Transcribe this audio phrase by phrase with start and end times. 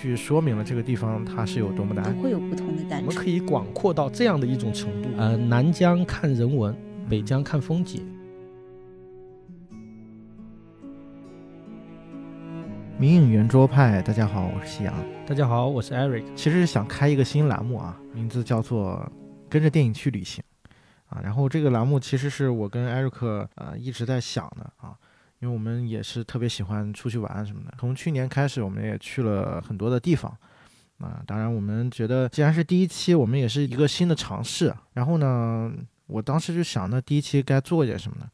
[0.00, 3.06] 句说明了这个地方它是有多么的都会有不同的感受。
[3.06, 6.74] 我们可以广阔到这样的一种程度，呃，南疆看人文，
[7.08, 8.06] 北疆看风景。
[12.98, 14.94] 名影圆桌派，大家好，我是夕阳。
[15.26, 16.24] 大家好，我是 Eric。
[16.34, 19.10] 其实想开一个新栏目啊，名字叫做
[19.48, 20.42] “跟着电影去旅行”
[21.08, 21.20] 啊。
[21.22, 24.94] 然后这个栏目其实是我跟 Eric 呃一直在想的啊，
[25.40, 27.74] 因为我们也是特别喜欢出去玩什么的。
[27.78, 30.30] 从去年开始，我们也去了很多的地方
[30.98, 31.22] 啊。
[31.26, 34.74] 当然，我们觉得既然是第一期，我们也是一个新的尝试。
[34.92, 35.72] 然后呢，
[36.06, 38.28] 我当时就想，那第一期该做点什么呢？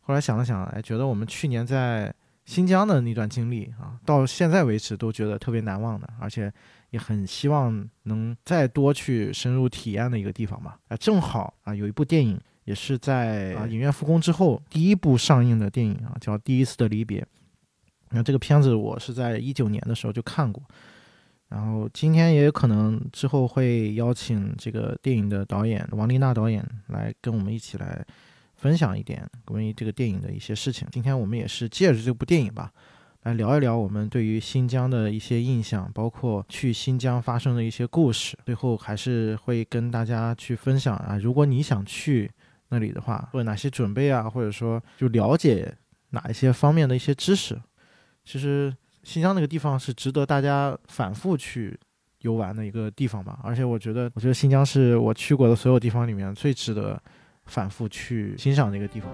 [0.00, 2.12] 后来想了想，哎，觉得我们去年在
[2.44, 6.52] 新疆的那段经历啊，到现在为止都觉得特别难忘的，而且
[6.90, 10.78] 也很希望能再多去深入体验的一个地方吧。
[10.88, 17.20] 啊，正好啊，有一部电影也是在啊影院复工之后第一部上映的电影啊，叫《第一次的离别》。
[18.10, 20.62] 那这个片子我是在一九年的时候就看过，
[21.48, 28.04] 然后今天也有可能之后会邀请这个电影的导演王丽娜导演来跟我们一起来。
[28.60, 30.84] 分享一点关于这个电影的一些事情。
[30.90, 32.72] 今天我们也是借着这部电影吧，
[33.22, 38.36] 来聊一聊我们对于新疆的一些印象，包括去新疆发生的一些故事。
[38.44, 42.28] 最后还是会跟大家去分享啊，如果你想去
[42.68, 45.74] 那里的话，做哪些准备啊，或者说就了解
[46.10, 47.60] 哪一些方面的一些知识。
[48.24, 51.78] 其实新疆那个地方是值得大家反复去
[52.20, 53.38] 游玩的一个地方吧。
[53.42, 57.00] 而且我觉得，我觉得新疆是我去过的所有地方里面最值得。
[57.50, 59.10] 反复去欣赏的一个地方。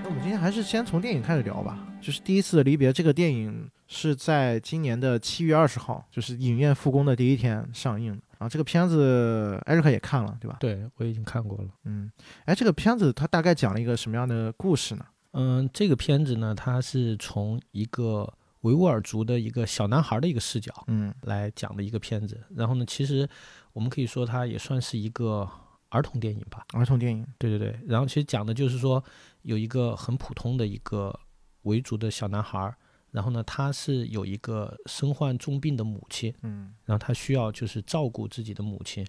[0.00, 1.84] 那我们今天还是先从电影开始聊吧。
[2.00, 8.22] 就是第一次离别，这个电影是在今年的七月二十号，就是影院复工的第一天上映的。
[8.38, 10.56] 然后这个片子艾瑞克也看了，对吧？
[10.60, 11.68] 对，我已经看过了。
[11.84, 12.08] 嗯，
[12.44, 15.04] 哎，这个片子它大概讲了一个什么样的故事呢？
[15.32, 18.32] 嗯，这个片子呢，它是从一个。
[18.62, 22.38] 维吾尔族的一个小男孩的一个视角，嗯，来讲的一个片子。
[22.54, 23.26] 然后呢，其实
[23.72, 25.48] 我们可以说它也算是一个
[25.88, 26.62] 儿童电影吧。
[26.74, 27.80] 儿童电影，对对对。
[27.86, 29.02] 然后其实讲的就是说，
[29.44, 31.18] 有一个很普通的一个
[31.62, 32.70] 维族的小男孩，
[33.10, 39.06] 然后呢，他是有一个身患重病的母亲，嗯，然后他需要就是照顾自己的母亲。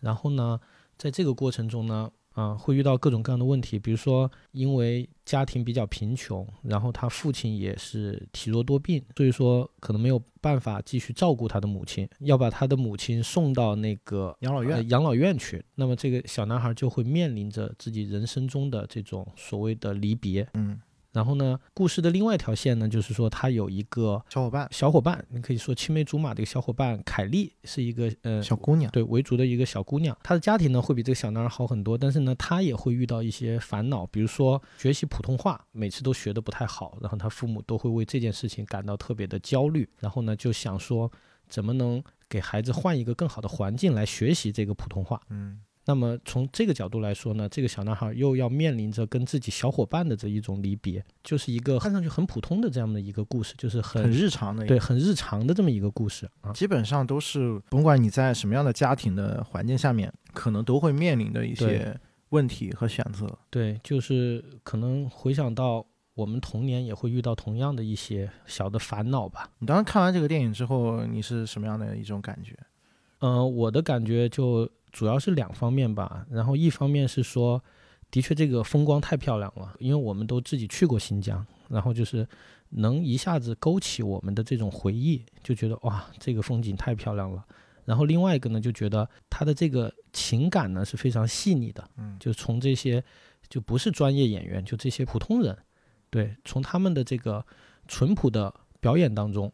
[0.00, 0.60] 然后呢，
[0.96, 2.10] 在这个过程中呢。
[2.34, 15.64] 啊，会遇到各种各样的问题，比如说因为家庭比较贫穷，然后他父亲也是体弱多病，所以说可能没有办法继续照顾他的母亲，要把他的母亲送到那个养老院养老院去。
[15.74, 20.48] 那么这个小男孩就会面临着自己人生中的这种所谓的离别。
[20.54, 20.80] 嗯。
[21.12, 30.16] 然后呢，故事的另外一条线呢，就是说他有一个小伙伴，小伙伴，你可以说青梅竹马的一个小伙伴凯莉是一个呃小姑娘，对维族的一个小姑娘。
[30.22, 41.10] 她的家庭呢会比这个小男孩好很多，但是呢，她也会遇到一些烦恼，比如说学习普通话每次都学的不太好，然后她父母都会为这件事情感到特别的焦虑，然后呢就想说
[41.48, 45.62] 怎么能给孩子换一个更好的环境来学习这个普通话，嗯。
[45.88, 56.52] 那么从这个角度来说呢，这个小男孩又要面临着跟自己小伙伴的这一种离别，就是一个看上去很普通的这样的一个故事，就是很很日常的，对，很日常的这么一个故事啊。
[56.52, 63.26] 基本上都是甭管你在什么样的家庭的环境下面，可能都会面临的一些问题和选择。
[63.48, 65.82] 对，就是可能回想到
[66.12, 69.50] 我们童年也会遇到同样的一些小的烦恼吧。
[69.60, 72.54] 你当时看完这个电影之后，你是什么样的一种感觉？
[73.20, 74.70] 嗯，我的感觉就。
[74.92, 77.62] 主要是两方面吧，然后一方面是说，
[78.10, 82.26] 的确这个风光太漂亮了，因为我们都自己去过新疆，然后就是
[82.70, 87.44] 能一下子勾起我们的这种回忆，就觉得哇，这个风景太漂亮了。
[87.84, 93.02] 然后另外一个呢，就觉得他的这个情感呢是非常细腻的，嗯，就从这些
[93.48, 95.56] 就不是专业演员，就这些普通人，
[96.10, 97.44] 对，从他们的这个
[97.86, 99.50] 淳朴的表演当中，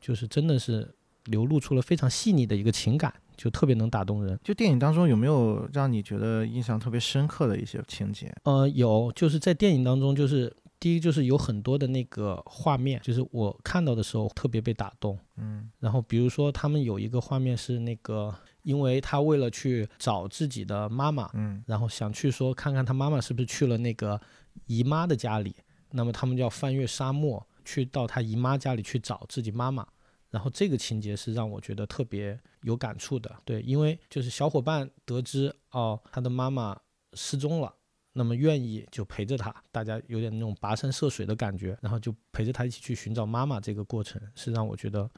[0.00, 0.94] 就是真的是
[1.24, 3.12] 流露出了非常细腻的一个情感。
[3.36, 4.38] 就特别能打动人。
[4.42, 8.34] 就电影当中有没有让你觉得印象特别深刻的一些情节？
[8.44, 15.18] 呃，有，就是在电影当中，就是第一就是有很多的那个画面，就是我看到的时候特别被打动。
[15.36, 24.20] 嗯，然后比如说他们有一个画面是那个，因为他为了去找自己的妈妈，嗯，然后想去说看看他妈妈是不是去了那个
[24.66, 25.54] 姨妈的家里，
[25.90, 29.86] 那么他们就要翻越沙漠去到他姨妈家里去找自己妈妈。
[30.32, 36.76] 然后这个情节是让我觉得特别有感触的，对，因为就是小伙伴得知哦他的妈妈
[37.12, 37.72] 失踪了，
[38.14, 45.08] 那么愿意就陪着他，大家有点那种跋山涉水的感觉，然后就陪着他一起去寻找妈妈，这个过程是让我觉得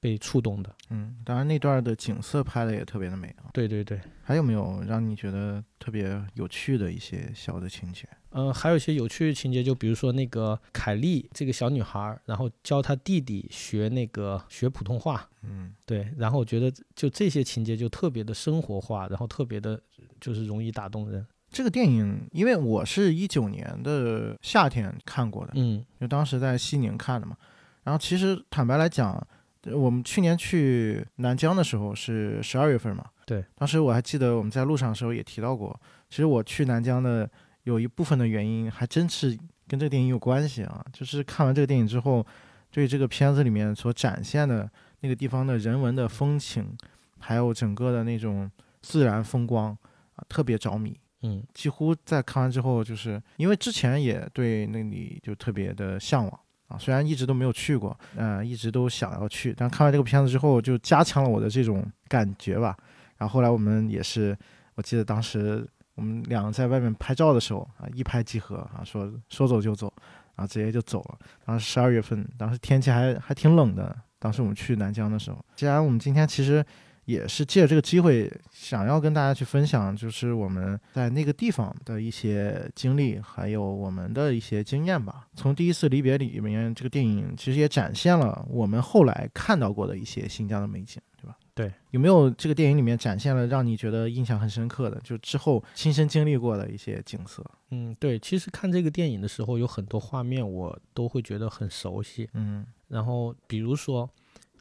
[0.00, 0.74] 被触动的。
[0.88, 3.50] 嗯，当然那段的景色拍的也特别的美啊。
[3.52, 8.08] 对对对，还有没有让你觉得特别有趣的一些小的情节？
[8.30, 19.80] 呃，还有一些有趣的情节，就比如说那个凯莉这个小女孩儿，然后教她弟弟学那个学普通话，嗯对，然后我觉得就这些情节就特别的生活化，然后特别的
[20.20, 21.26] 就是容易打动人。
[21.50, 27.36] 这个电影，因为我是一九年的夏天看过的，嗯就当时在西宁看的嘛。
[27.82, 29.26] 然后其实坦白来讲，呃
[29.64, 35.78] 我们去年去南疆的时候是十二月份嘛，对，当时我还记得我们在路上的时候也提到过，
[36.08, 37.30] 其实我去南疆的
[37.64, 42.26] 有一部分的原因还真是跟这个电影有关系啊，就是看完这个电影之后，
[42.70, 44.68] 对这个片子里面所展现的
[45.00, 46.76] 那个地方的人文的风情，
[47.18, 49.76] 还有整个的那种自然风光
[50.14, 50.98] 啊，特别着迷。
[51.22, 62.76] 嗯几乎在看完之后，就是因为之前也对那里就特别的向往啊，虽然一直都没有去过，呃，一直都想要去，但看完这个片子之后，就加强了我的这种感觉吧。
[63.18, 64.34] 然后后来我们也是，
[64.76, 69.92] 我记得当时我们两个在外面拍照的时候啊，一拍即合啊，说说走就走，
[70.36, 71.18] 然后直接就走了。
[71.44, 75.44] 当时十二月份，当时天气还还挺冷的，当时我们去南疆的时候。
[75.56, 76.64] 既然我们今天其实
[77.04, 85.26] 也是借这个机会，想要跟大家去分享，就是我们在那个地方的一些经历，还有我们的一些经验吧。
[85.34, 91.36] 从第一次离别里面，这个电影其实也展现了我们后来看到过的一些新疆的美景，对吧？
[91.52, 97.44] 对，有没有这个电影里面展现了让你觉得印象很深刻的，就之后亲身经历过的一些景色？
[97.70, 102.28] 嗯，对，其实看这个电影的时候，有很多画面我都会觉得很熟悉。
[102.34, 104.08] 嗯然后比如说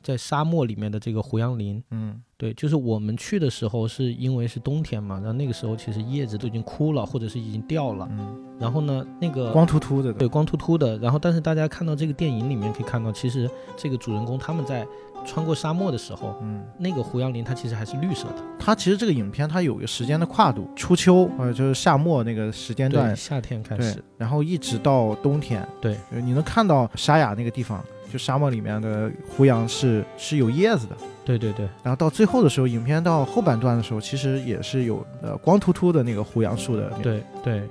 [0.01, 8.07] 在沙漠里面的这个胡杨林，嗯对，就是我们去的时候是因为是冬天嘛，然后那个时候其实叶子都已经枯了，或者是已经掉了。
[8.11, 10.97] 嗯，然后呢，那个光秃秃的，对，光秃秃的。
[10.99, 14.87] 然后，但是大家看到这个电影里面可以看到，其实这个主人公他们在
[15.25, 16.63] 穿过沙漠的时候，嗯。
[16.77, 18.35] 那个胡杨林它其实还是绿色的。
[18.57, 37.61] 它其实这个影片它有一个时间的跨度，初秋呃就是夏末那个时间，段，夏天开始，，然后一直到冬天，对，呃你能看到沙雅那个地方，就沙漠里面的胡杨是是有叶子的，对对对，然后到最后的时候，影片到后半段的时候，其实也是有呃光秃秃的那个胡杨树的，，对对。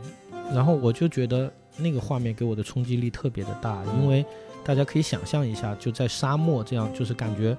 [0.54, 4.24] 然后我就觉得那个画面给我的冲击力特别的大，因为
[4.64, 7.54] 大家可以想象一下，就在沙漠这样，就是感觉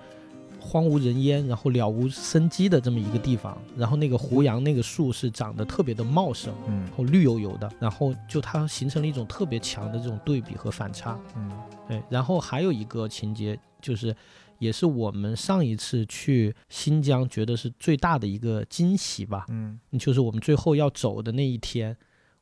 [0.59, 6.81] 荒无人烟，然后了无生机的这么一个地方，然后那个胡杨那个树是长得特别的茂盛，嗯。
[6.81, 11.19] 然后绿油油的，然后就它形成了一种特别强的这种对比和反差。
[11.35, 11.51] 嗯。
[11.88, 14.15] 对，然后还有一个情节就是，
[14.59, 19.79] 也是我们上一次去新疆觉得是最大的一个惊喜吧，嗯。
[19.97, 21.95] 就是我们最后要走的那一天，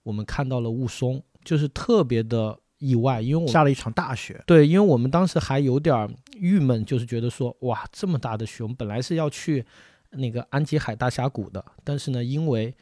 [0.03, 9.65] 我们看到了雾凇，就是特别的意外，因为我下了一场大雪，对，因为我们当时还有点儿郁闷，就是觉得说，哇，这么大的雪，我们本来是要去
[10.11, 12.73] 那个安吉海大峡谷的，但是呢，因为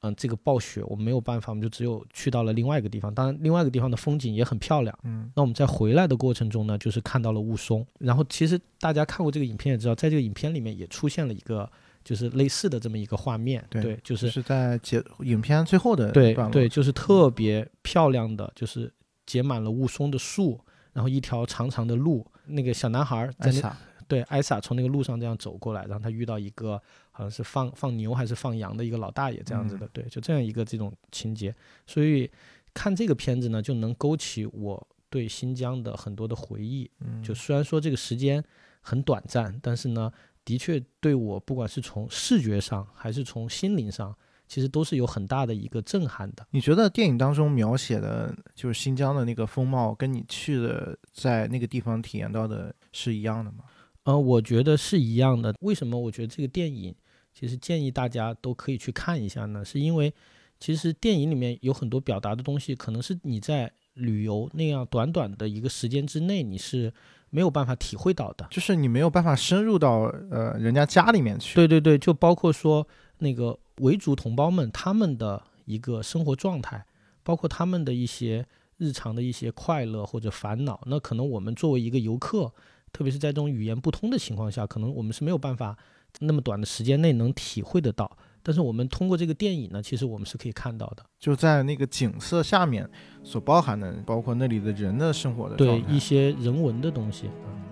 [0.00, 3.12] 嗯、这个暴雪，我们没有办法，我们就只有去到了另外一个地方。
[3.12, 4.96] 当然，另外一个地方的风景也很漂亮。
[5.02, 7.84] 嗯那我们在回来的过程中呢，就是看到了雾凇。
[7.98, 11.68] 然后其实大家看过这个影片也知道，在这个影片里面也出现了一个
[12.04, 18.88] 就是类似的这么一个画面，对就就是是在结影片最后的对对，就是特别漂亮的，就是
[19.28, 20.58] 结满了雾凇的树，
[20.94, 22.26] 然后一条长长的路。
[22.46, 23.76] 那个小男孩在那艾萨，
[24.08, 26.80] 对艾萨从那个路上这样走过来，然后他遇到一个
[27.10, 31.54] 好像是放放牛还是放羊的一个老大爷这样子的，对，就这样一个这种情节。
[31.86, 32.30] 所以
[32.72, 36.90] 看这个片子呢，就能勾起我对新疆的很多的回忆。
[37.00, 38.42] 嗯就虽然说这个时间
[38.80, 40.10] 很短暂，但是呢，
[40.42, 44.16] 的确对我不管是从视觉上还是从心灵上，
[44.48, 46.44] 其实都是有很大的一个震撼的。
[46.50, 53.58] 你觉得电影当中描写的就是新疆的那个风貌，跟你去的在那个地方体验到的是一样的吗？
[54.04, 55.54] 呃，我觉得是一样的。
[55.60, 56.94] 为什么我觉得这个电影
[57.32, 59.62] 其实建议大家都可以去看一下呢？
[59.64, 60.12] 是因为
[60.58, 66.90] 其实电影里面有很多表达的东西，可能是你在旅游那样短短的一个时间之内，你是
[67.28, 68.46] 没有办法体会到的。
[68.50, 71.54] 就是你没有办法深入到呃人家家里面去。
[71.54, 72.86] 对对对，就包括说
[73.18, 76.84] 那个维族同胞们他们的一个生活状态，
[77.22, 82.52] 包括他们的一些日常的一些快乐或者烦恼，那可能我们作为一个游客，
[82.92, 85.76] 特别是在这种语言不通的情况下，可能我们是没有办法
[86.20, 88.10] 那么短的时间内能体会得到。
[88.42, 92.88] 但是我们通过这个电影呢，其实我们是可以看到的，就在那个景色下面
[93.22, 95.56] 所包含的，包括那里的人的生活的。
[95.56, 97.26] 对一些人文的东西。
[97.46, 97.67] 嗯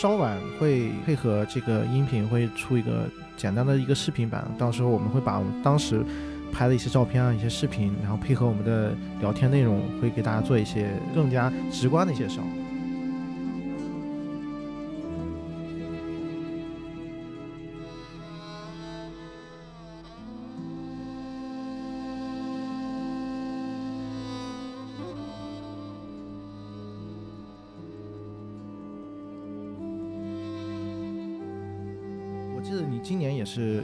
[0.00, 6.04] 稍晚会配合这个音频会出一个简单的一个视频版，到时候我们会把我们当时
[6.52, 12.40] 拍的一些照片啊、一些视频，然后配合我们的聊天内容，会给大家做一些更加直观的介绍。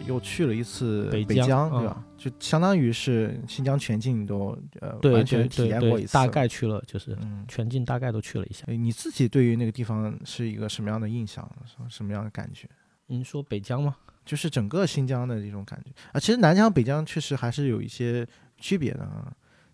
[0.06, 2.04] 又去了一次北北疆对吧？
[2.16, 6.12] 就相当于是新疆全境都呃完全体验过一，次。
[6.12, 8.64] 大概去了，就是嗯，全境大概都去了一下。
[8.66, 11.48] 哎你自己对于那个地方是一个什么样的印象？
[11.88, 12.68] 什么样的感觉？
[13.06, 13.96] 您说北疆吗？
[14.24, 16.18] 就是整个新疆的这种感觉啊。
[16.18, 19.30] 其实南疆、北疆确实还是有一些区别的啊，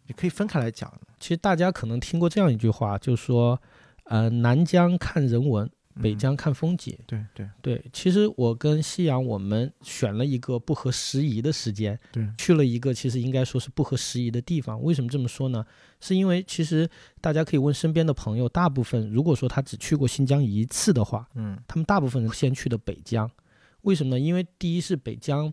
[0.06, 0.92] 你可以分开来讲。
[1.20, 3.60] 其实大家可能听过这样一句话，就是说，
[4.04, 5.70] 呃，南疆看人文，
[6.02, 6.96] 北嗯疆看风景。
[7.06, 14.82] 对对对，其实我跟夕阳我们选了一个不合时宜的时间，对，去了一个其实应该说是不合时宜的地方。
[14.82, 15.64] 为什么这么说呢？
[16.00, 16.88] 是因为其实
[17.20, 23.30] 大家可以问身边的朋友，大部分如果说他只去过新疆一次的话，嗯他们大部分人先去的北疆，
[23.82, 24.20] 为什么呢？
[24.20, 25.52] 因为第一是北疆，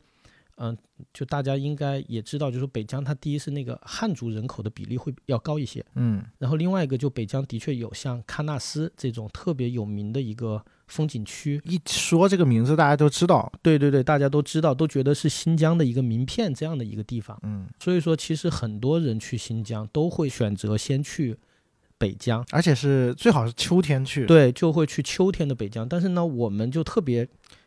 [0.57, 0.77] 嗯、
[1.13, 13.51] 就大家应该也知道，就是北疆它第一是那个汉族人口的比例会要高一些，嗯然后另外一个就北疆的确有像喀纳斯这种特别有名的一个风景区，一说这个名字大家都知道。
[13.61, 21.37] 对对对，大家都知道，都觉得是新疆的一个名片这样的一个地方，嗯，所以说其实很多人去新疆都会选择先去
[21.97, 25.87] 北疆，而且是最好是秋天去。，对，就会去秋天的北疆。
[25.87, 27.25] 但是呢，我们就特别，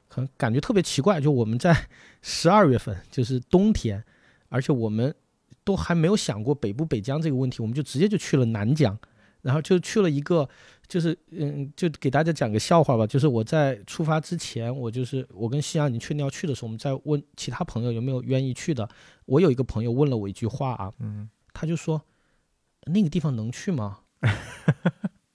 [0.09, 1.89] 可能感觉特别奇怪，就我们在
[2.23, 4.05] 十二月份，就是冬天，
[4.49, 5.15] 而且我们
[5.65, 8.99] 都还没有想过北部北疆这个问题，我们就直接就去了南疆，
[9.43, 10.49] 然后就去了一个，
[10.87, 18.89] 就是嗯，就给大家讲个笑话吧，就是我在出发之前，我就是我跟夕阳已经确定要去的时候，我们在问其他朋友有没有愿意去的。
[19.27, 22.03] 我有一个朋友问了我一句话啊，嗯他就说
[22.87, 24.01] 那个地方能去吗？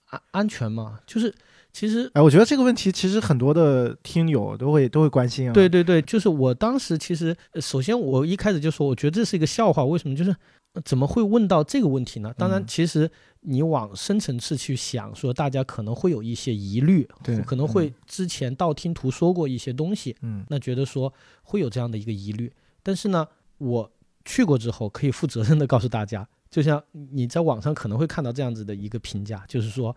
[0.06, 1.00] 安安全吗？
[1.06, 1.34] 就是
[1.76, 5.52] 其实哎，我觉得这个问题其实很多的听友都会都会关心啊。
[5.52, 10.16] 对对对，就是我当时其实呃首先我一开始就说，我觉得这是一个笑话，为什么？
[10.16, 10.34] 就是
[10.72, 12.32] 呃怎么会问到这个问题呢？
[12.38, 13.10] 当然嗯，其实
[13.42, 22.50] 你往深层次去想，说大家可能会有一些疑虑，对可能会之前道听途说过一些东西，嗯那觉得说会有这样的一个疑虑。
[22.82, 23.28] 但是呢，
[23.58, 23.92] 我
[24.24, 29.94] 去过之后，可以负责任的告诉大家，就像你在网上可能会看到这样子的一个评价，就是说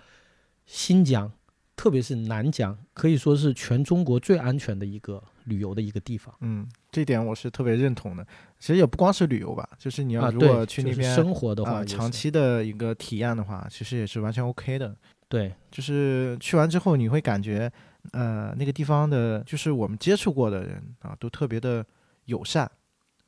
[0.66, 1.32] 新疆，
[1.80, 6.36] 特别是南疆，可以说是全中国最安全的一个旅游的一个地方。
[6.42, 8.28] 嗯，这点我是特别认同的。
[8.60, 14.94] 其实也不光是旅游吧，就是你要啊，如果去那边生活的话长期的一个体验的话，其实也是完全 OK 的。
[15.30, 17.72] 对就是去完之后，你会感觉，
[18.12, 21.86] 呃，那个地方的，就是我们接触过的人啊，都特别的
[22.26, 22.70] 友善。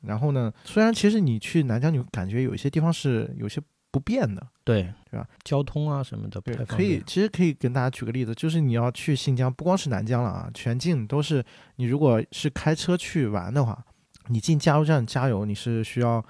[0.02, 5.28] 然后呢，虽然其实你去南疆，你感觉有一些地方是有些不变的，对对吧？
[5.44, 11.44] 交通啊什么的可以，其实可以跟大家举个例子，就是你要去新疆，不光是南疆了啊，全境都是。
[11.76, 13.84] 你如果是开车去玩的话，
[14.28, 16.24] 你进加油站加油，你是需要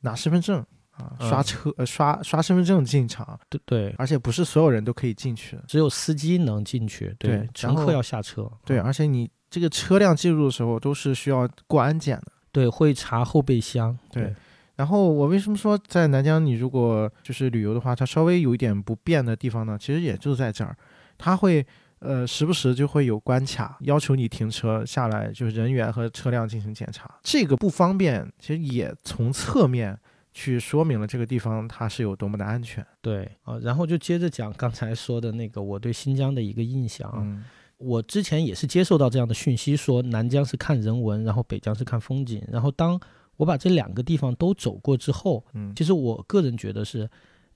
[0.00, 0.58] 拿身份证
[0.90, 5.56] 啊，刷嗯车、呃刷刷身份证进场，对对，而且不是所有人都可以进去。
[5.68, 8.50] 只有司机能进去，对乘客要下车。
[8.64, 12.32] 对，嗯而且你这个车辆进入的时候都是需要过安检的。
[12.50, 13.96] 对，会查后备箱。
[14.10, 14.34] 对
[14.76, 19.76] 然后我为什么说在南疆，你如果就是旅游的话，它稍微有一点不便的地方呢？
[19.80, 20.76] 其实也就在这儿，
[21.16, 21.66] 它会
[21.98, 27.10] 呃时不时就会有关卡要求你停车下来，就是人员和车辆进行检查。
[27.22, 29.98] 这个不方便，其实也从侧面
[30.32, 32.86] 去说明了这个地方它是有多么的安全。
[33.00, 37.18] 对啊，然后就接着讲刚才说的那个我对新疆的一个印象啊。
[37.20, 37.44] 嗯
[37.78, 42.42] 我之前也是接受到这样的讯息，说南疆是看人文，然后北疆是看风景。
[42.50, 42.98] 然后当
[43.36, 47.08] 我把这两个地方都走过之后，嗯其实我个人觉得是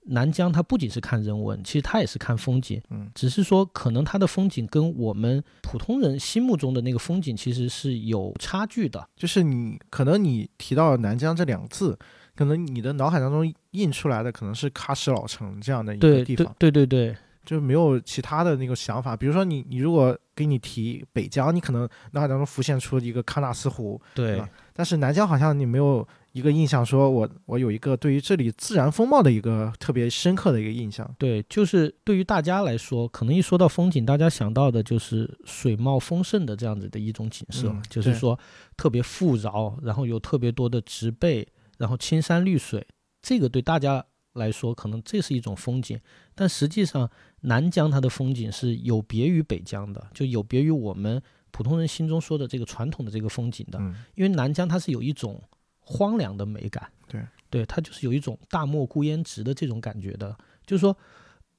[0.05, 2.81] 南疆它不仅是看人文，其实它也是看风景。
[2.91, 9.07] 嗯只是说可能它的风景跟我们普通人心目中的那个风景其实是有差距的。
[9.17, 11.99] 就是你可能你提到南疆这两个字，
[12.35, 16.55] 可能你的脑海当中印出来的可能是喀什老城这样的一个地方。
[16.59, 19.17] 对对对就没有其他的那个想法。
[19.17, 24.49] 比如说你，你如果给你提北疆，你可能脑海当中浮现出一个喀纳斯湖，对吧
[24.81, 31.15] 但是南疆好像你没有一个印象，说我我有一个对于这里自然风貌的一个特别深刻的一个印象。
[31.19, 38.41] 对，就是对于大家来说，可能一说到风景，大家想到的就是水貌丰盛的这样子的一种景色，嗯就是说
[38.75, 41.47] 特别富饶，然后有特别多的植被，
[41.77, 42.87] 然后青山绿水，
[43.21, 46.01] 这个对大家来说，可能这是一种风景，
[46.35, 47.11] 但实际上
[47.43, 53.79] 南疆它的风景是有别于北疆的，就有别于我们普通人心中说的这个传统的这个风景的。
[53.81, 55.43] 嗯因为南疆它是有一种
[55.79, 60.37] 荒凉的美感，对对，它就是有一种大漠孤烟直的这种感觉的。
[60.67, 60.97] 就是说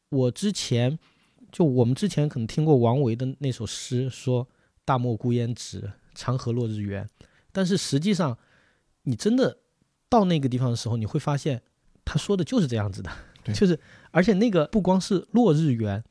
[0.10, 0.98] 我之前
[1.51, 4.48] 就我们之前可能听过王维的那首诗，说
[4.86, 7.10] “大漠孤烟直，长河落日圆”，
[7.51, 8.38] 但是实际上
[9.03, 9.57] 你真的
[10.07, 11.62] 到那个地方的时候，你会发现
[12.05, 13.12] 他说的就是这样子的，
[13.53, 13.77] 就是
[14.12, 16.03] 而且那个不光是落日圆。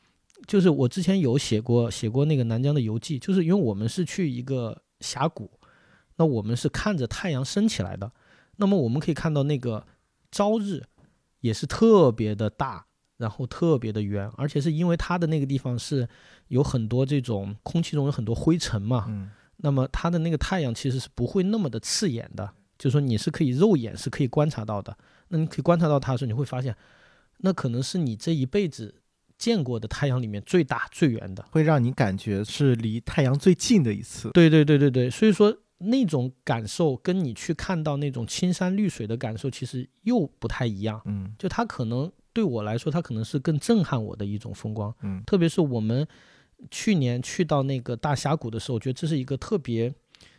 [0.51, 5.49] 就是我之前有写过写过那个南疆的游记，就是因为我们是去一个峡谷，
[6.17, 8.11] 那我们是看着太阳升起来的，
[8.57, 9.87] 那么我们可以看到那个
[10.33, 10.83] 朝日
[11.39, 12.85] 也是特别的大，
[13.19, 16.09] 然后特别的圆，而且是因为它的那个地方是
[16.49, 24.99] 有很多这种空气中有很多灰尘嘛，嗯那么它的那个太阳其实是不会那么的刺眼的，就是说你是可以肉眼是可以观察到的。
[25.29, 26.77] 那你可以观察到它的时候，你会发现，
[27.37, 29.00] 那可能是你这一辈子
[29.41, 31.43] 见过的太阳里面最大最圆的。
[31.51, 34.31] 会让你感觉是离太阳最近的一次。
[34.35, 41.01] 对对对对对，所以说那种感受跟你去看到那种青山绿水的感受其实又不太一样。
[41.07, 44.95] 嗯就它可能对我来说，它可能是更震撼我的一种风光。
[45.03, 46.07] 嗯特别是我们
[46.71, 49.93] 去年去到那个大峡谷的时候，我觉得这是一个特别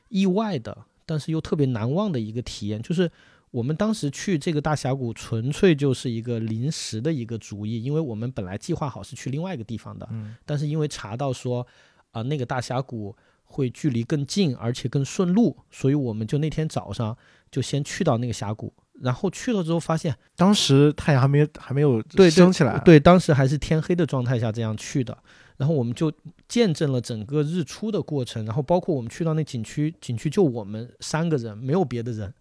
[0.09, 2.79] 意外的，但是又特别难忘的一个体验。
[2.79, 3.11] 就是
[3.51, 11.65] 我们当时去这个大峡谷，纯粹就是一个临时的一个主意，因为我们本来计划好是去另外一个地方的，嗯但是因为查到说
[12.11, 17.15] 啊、那个大峡谷会距离更近，而且更顺路，所以我们就那天早上
[17.49, 18.73] 就先去到那个峡谷。
[19.01, 25.17] 然后去了之后发现，当时太阳还没有还没有升起来，对，当时还是天黑的状态下这样去的，
[25.57, 26.11] 然后我们就
[26.47, 32.31] 见证了整个日出的过程，然后包括我们去到那景区，景区就我们三个人，没有别的人，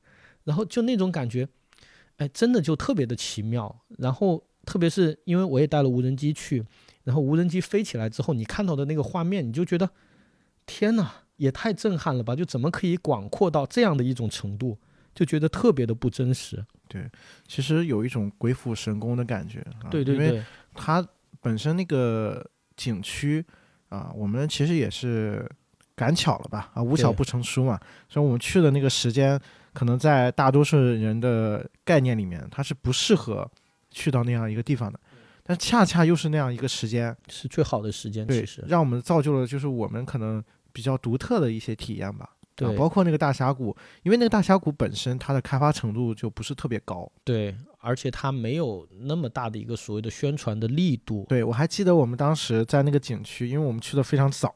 [0.50, 1.46] 然后就那种感觉，
[2.16, 3.72] 哎，真的就特别的奇妙。
[3.98, 6.66] 然后特别是因为我也带了无人机去，
[7.04, 9.88] 然后无人机飞起来之后，你看到的那个画面，你就觉得，
[10.66, 12.34] 天哪，也太震撼了吧！
[12.34, 14.76] 就怎么可以广阔到这样的一种程度，
[15.14, 16.66] 就觉得特别的不真实。
[16.88, 17.08] 对
[17.46, 19.64] 其实有一种鬼斧神工的感觉。
[19.88, 21.06] 对对对，它
[21.40, 22.44] 本身那个
[22.76, 23.46] 景区
[23.88, 25.48] 啊，我们其实也是
[25.94, 26.72] 赶巧了吧？
[26.74, 27.78] 啊，无巧不成书嘛。
[28.08, 29.40] 所以我们去的那个时间，
[29.72, 33.50] 可能在大多数人的概念里面，它是不适合
[33.90, 34.98] 去到那样一个地方的。
[35.42, 42.28] 但恰恰又是那样一个时间，是最好的时间，对其实，让我们造就了就是我们可能比较独特的一些体验吧。
[42.30, 47.10] 啊对，包括那个大峡谷，因为那个大峡谷本身它的开发程度就不是特别高。
[47.24, 51.24] 对，而且它没有那么大的一个所谓的宣传的力度。
[51.26, 54.54] 对我还记得我们当时在那个景区，因为我们去的非常早，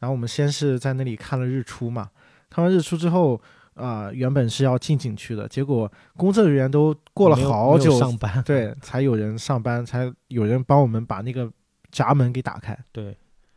[0.00, 2.10] 然后我们先是在那里看了日出嘛，
[2.50, 3.40] 看完日出之后，
[3.74, 8.42] 啊、原本是要进景区的，结果工作人员都过了好久，上班。
[8.44, 11.50] 对， 才有人上班，才有人帮我们把那个
[11.90, 12.78] 闸门给打开。
[12.92, 13.16] 对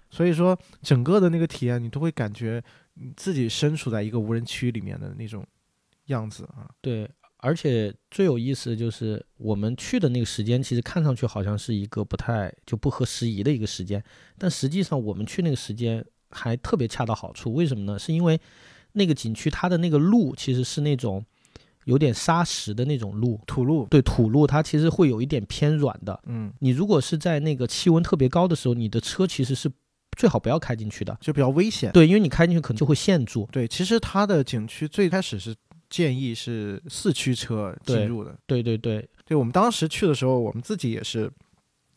[0.10, 5.44] 所以说，整个的那个体验，你都会感觉你自己身处在一个无人区里面的那种
[6.06, 6.70] 样子啊。
[6.82, 14.02] 对，而且最有意思的就是我们去的那个时间，其实看上去好像是一个不太就不合时宜的一个时间，
[14.38, 17.52] 但实际上我们去那个时间还特别恰到好处。
[17.54, 17.98] 为什么呢？
[17.98, 18.40] 是因为
[18.94, 21.24] 那个景区它的那个路其实是那种
[21.86, 26.18] 有点沙石的那种路，土路，对土路，它其实会有一点偏软的。
[26.28, 29.70] 嗯，你如果是在那个气温特别高的时候，你的车其实是
[30.16, 31.18] 最好不要开进去的。
[31.20, 31.92] 就比较危险。
[31.92, 33.48] 对，因为你开进去可能就会陷住。
[33.52, 35.54] 对，其实它的景区最开始是
[35.90, 38.34] 建议是四驱车进入的。
[38.48, 41.30] 对对对对，我们当时去的时候，我们自己也是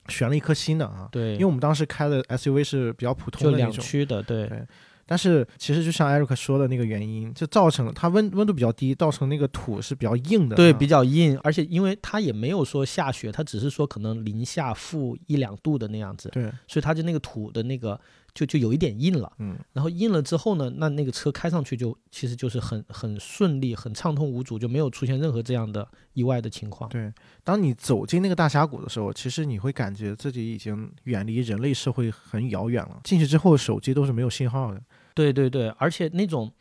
[0.08, 3.84] 选了一颗新的啊，对，因为我们当时开的 SUV 是比较普通的那种。
[3.84, 4.66] 驱的，对对
[5.06, 10.58] 但是其实就像艾瑞克说的那个原因，就造成了它温温度比较低，造成那个土是比较硬的啊。
[10.58, 17.98] 对，比较硬，而且因为它也没有说下雪，它只是说可能零下负一两度的那样子，对，所以它就那个土的那个
[18.34, 19.32] 就就有一点硬了。
[19.38, 26.90] 嗯，然后硬了之后呢，那那个车开上去就其实就是很很顺利、很畅通无阻，就没有出现任何这样的意外的情况。
[26.90, 27.12] 对。
[27.44, 33.00] 当你走进那个大峡谷的时候，其实你会感觉自己已经远离人类社会很遥远了。
[33.04, 34.82] 进去之后，手机都是没有信号的。
[35.16, 36.52] 对对对，而且那种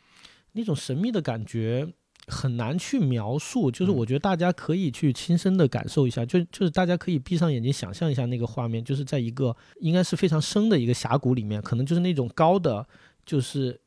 [0.52, 1.86] 那种神秘的感觉
[2.26, 12.84] 很难去描述，就是嗯我觉得大家可以去亲身的感受一下，就就是大家可以闭上眼睛想象一下那个画面，就是在一个应该是非常深的一个峡谷里面，可能就是那种高的，
[13.24, 13.78] 就是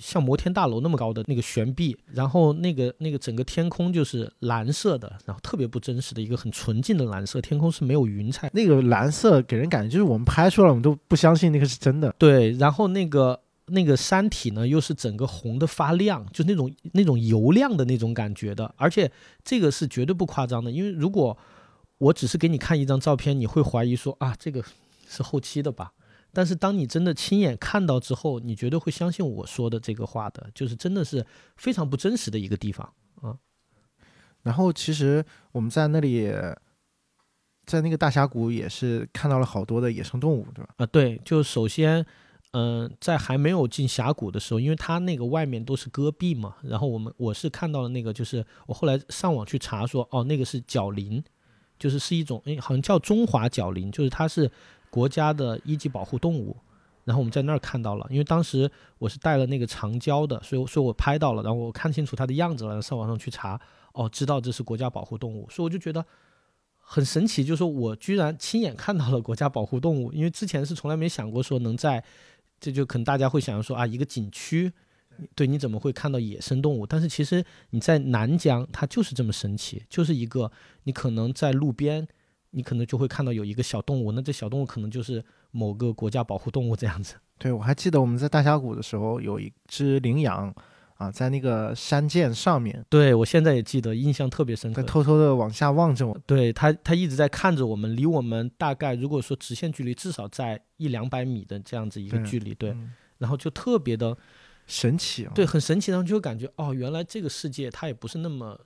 [0.00, 8.50] 像摩天大楼那么高的那个悬臂，然后那个那个整个天空就是蓝色的，然后特别不真实的一个很纯净的蓝色，天空是没有云彩。
[8.54, 12.14] 那个蓝色给人感觉就是我们拍出来，我们都不相信那个是真的。
[12.18, 19.10] 对，然后那个那个山体呢，又是整个红的发亮，就是那种那种油亮的那种感觉的，而且
[19.44, 21.36] 这个是绝对不夸张的，因为如果
[21.98, 24.62] 我只是给你看一张照片，你会怀疑说啊，这个
[25.08, 25.92] 是后期的吧？
[26.32, 31.24] 但是当你真的亲眼看到之后，你绝对会相信我说的这个话的，就是真的是
[31.56, 33.34] 非常不真实的一个地方啊。
[34.42, 36.30] 然后其实我们在那里，
[37.64, 40.74] 在那个大峡谷也是看到了好多的野生动物，对吧？
[40.76, 42.04] 啊，对，就首先，
[42.56, 51.22] 嗯，在还没有进峡谷的时候，因为它那个外面都是戈壁嘛，然后我们我是看到了那个，就是我后来上网去查说，哦，那个是角羚，
[51.78, 54.50] 就是是一种，哎，好像叫中华角羚，就是它是。
[54.88, 56.56] 国家的一级保护动物，
[57.04, 63.60] 然后我们在那儿看到了，因为当时我是带了那个长焦的，所以说我拍到了，然后我看清楚它的样子了，上网上去查，
[63.92, 66.02] 哦，知道这是国家保护动物，所以我就觉得
[66.78, 72.02] 很神奇，就是我居然亲眼看到了国家保护动物，因为之前是从来没想过说能在，
[72.60, 74.72] 这就可能大家会想说啊，一个景区，
[75.34, 76.86] 对，你怎么会看到野生动物？
[76.86, 80.50] 但是其实你在南疆，它就是这么神奇，就是一个
[80.84, 82.06] 你可能在路边。
[82.50, 87.16] 你可能就会看到有一个小动物，那这小动物可能就是某个国家保护动物这样子。
[87.36, 90.54] 对，我还记得我们在大峡谷的时候，有一只羚羊
[90.96, 92.84] 啊，在那个山涧上面。
[92.88, 94.82] 对，我现在也记得，印象特别深刻。
[94.82, 96.18] 他偷偷的往下望着我。
[96.26, 102.54] 对他，他一直在看着我们，离我们大概如果说直线距离，至少在一两百米的这样子一个距离。
[102.54, 102.76] 对，
[103.18, 104.16] 然后就特别的
[104.66, 105.28] 神奇。
[105.34, 108.58] 对，很神奇，然后就感觉哦，原来这个世界它也不是那么。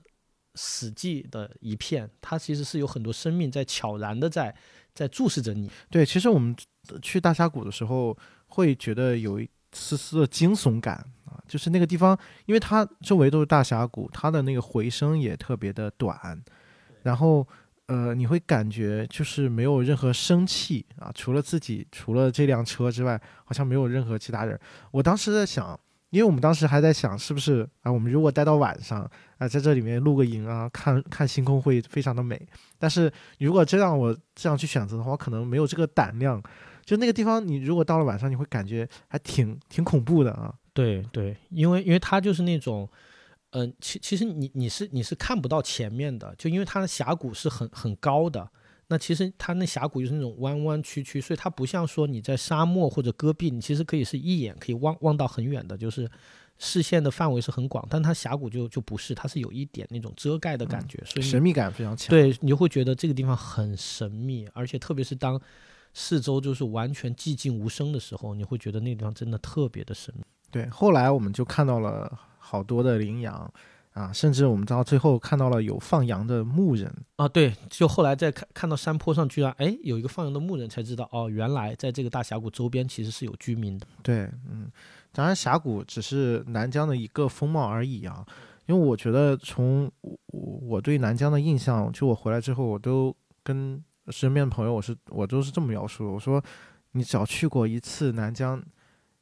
[0.56, 4.52] 死寂的一片，它其实是有很多生命在悄然的在
[4.92, 5.70] 在注视着你。
[5.88, 6.54] 对，其实我们
[7.00, 11.06] 去大峡谷的时候，会觉得有一丝丝的惊悚感
[11.40, 16.38] 啊，就是那个地方，因为它周围都是大峡谷，它的那个回声也特别的短，
[17.02, 17.46] 然后
[17.86, 24.58] 呃，你会感觉就是没有任何生气啊，除了自己，除了这辆车之外，好像没有任何其他人。
[24.90, 25.78] 我当时在想。
[26.10, 27.92] 因为我们当时还在想，是不是啊？
[27.92, 32.36] 我们如果待到晚上啊，在这里面露个营啊，看看星空会非常的美。
[32.80, 36.42] 但是如果真让我这样去选择的话，我可能没有这个胆量。
[36.84, 40.52] 就那个地方，你如果到了晚上，你会感觉还挺挺恐怖的啊。
[40.72, 42.88] 对对，因为因为它就是那种，
[43.50, 48.48] 嗯，其其实你你是你是看不到前面的，就因为它的峡谷是很很高的。
[48.92, 56.10] 那其实它那峡谷就是那种弯弯曲曲，所以它不像说你在沙漠或者戈壁，你其实可以是一眼可以望望到很远的，就是
[56.58, 57.86] 视线的范围是很广。
[57.88, 62.10] 但它峡谷就就不是，它是有一点那种遮盖的感觉，所以神秘感非常强。
[62.10, 65.40] 对你就会觉得这个地方很神秘，而且特别是当
[65.94, 70.24] 四周就是完全寂静无声的时候，你会觉得那地方真的特别的神秘。
[70.50, 73.52] 对，后来我们就看到了好多的羚羊。
[73.92, 83.86] 啊，甚至我们到最后看到了有放羊的牧人啊，对，就后来再看看到山坡上居然哎有一个放羊的牧人，才知道哦，原来在这个大峡谷周边其实是有居民的。
[84.00, 84.70] 对，嗯，
[85.10, 88.24] 当然峡谷只是南疆的一个风貌而已啊，
[88.66, 90.16] 因为我觉得从我
[90.62, 96.42] 我对南疆的印象，就我回来之后，我都跟身边的朋友，我是我都是这么描述的，我说
[96.92, 98.62] 你只要去过一次南疆，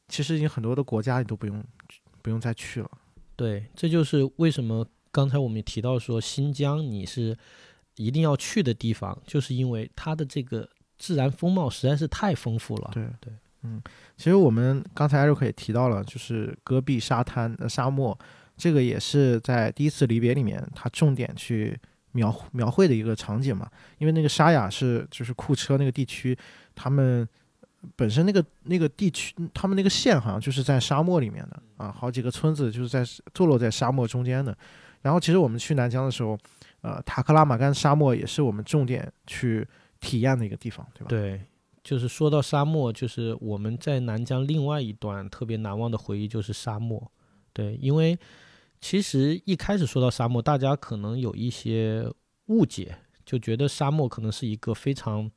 [0.09, 1.63] 其实已经很多的国家你都不用
[2.23, 2.91] 不用再去了。
[3.37, 7.37] 对，这就是为什么刚才我们也提到说新疆你是
[7.97, 12.91] 一定要去的地方，就是因为它的这个自然风貌实在是太丰富了。
[12.93, 13.81] 对对，嗯，
[14.17, 18.19] 其实我们刚才艾瑞克也提到了，就是戈壁沙滩、呃沙漠，
[18.57, 21.79] 这个也是在第一次离别里面他重点去
[22.13, 23.71] 描描绘的一个场景嘛。
[23.99, 26.37] 因为那个沙雅是就是库车那个地区，
[26.75, 27.29] 他们。
[27.97, 34.57] 本身那个那个地区，他们那个县好像就是在沙漠里面的啊，好几个村子就是在坐落在沙漠中间的。
[35.01, 36.37] 然后其实我们去南疆的时候，
[36.81, 39.67] 呃，塔克拉玛干沙漠也是我们重点去
[40.01, 41.07] 体验的一个地方，对吧？
[41.09, 41.41] 对，
[41.85, 47.11] 就是说到沙漠，就是我们在南疆另外一段特别难忘的回忆就是沙漠。
[47.53, 48.19] 对，因为
[48.81, 52.13] 其实一开始说到沙漠，大家可能有一些
[52.47, 55.31] 误解，就觉得沙漠可能是一个非常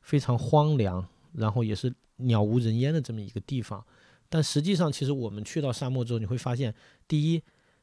[0.00, 1.06] 非常荒凉。
[1.36, 3.84] 然后也是鸟无人烟的这么一个地方，
[4.28, 6.74] 但实际上，其实我们去到沙漠之后，你会发现，
[7.06, 7.42] 第一，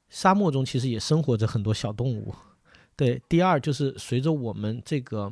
[0.09, 2.33] 沙漠中其实也生活着很多小动物，
[2.95, 5.31] 对；第二，就是随着我们这个，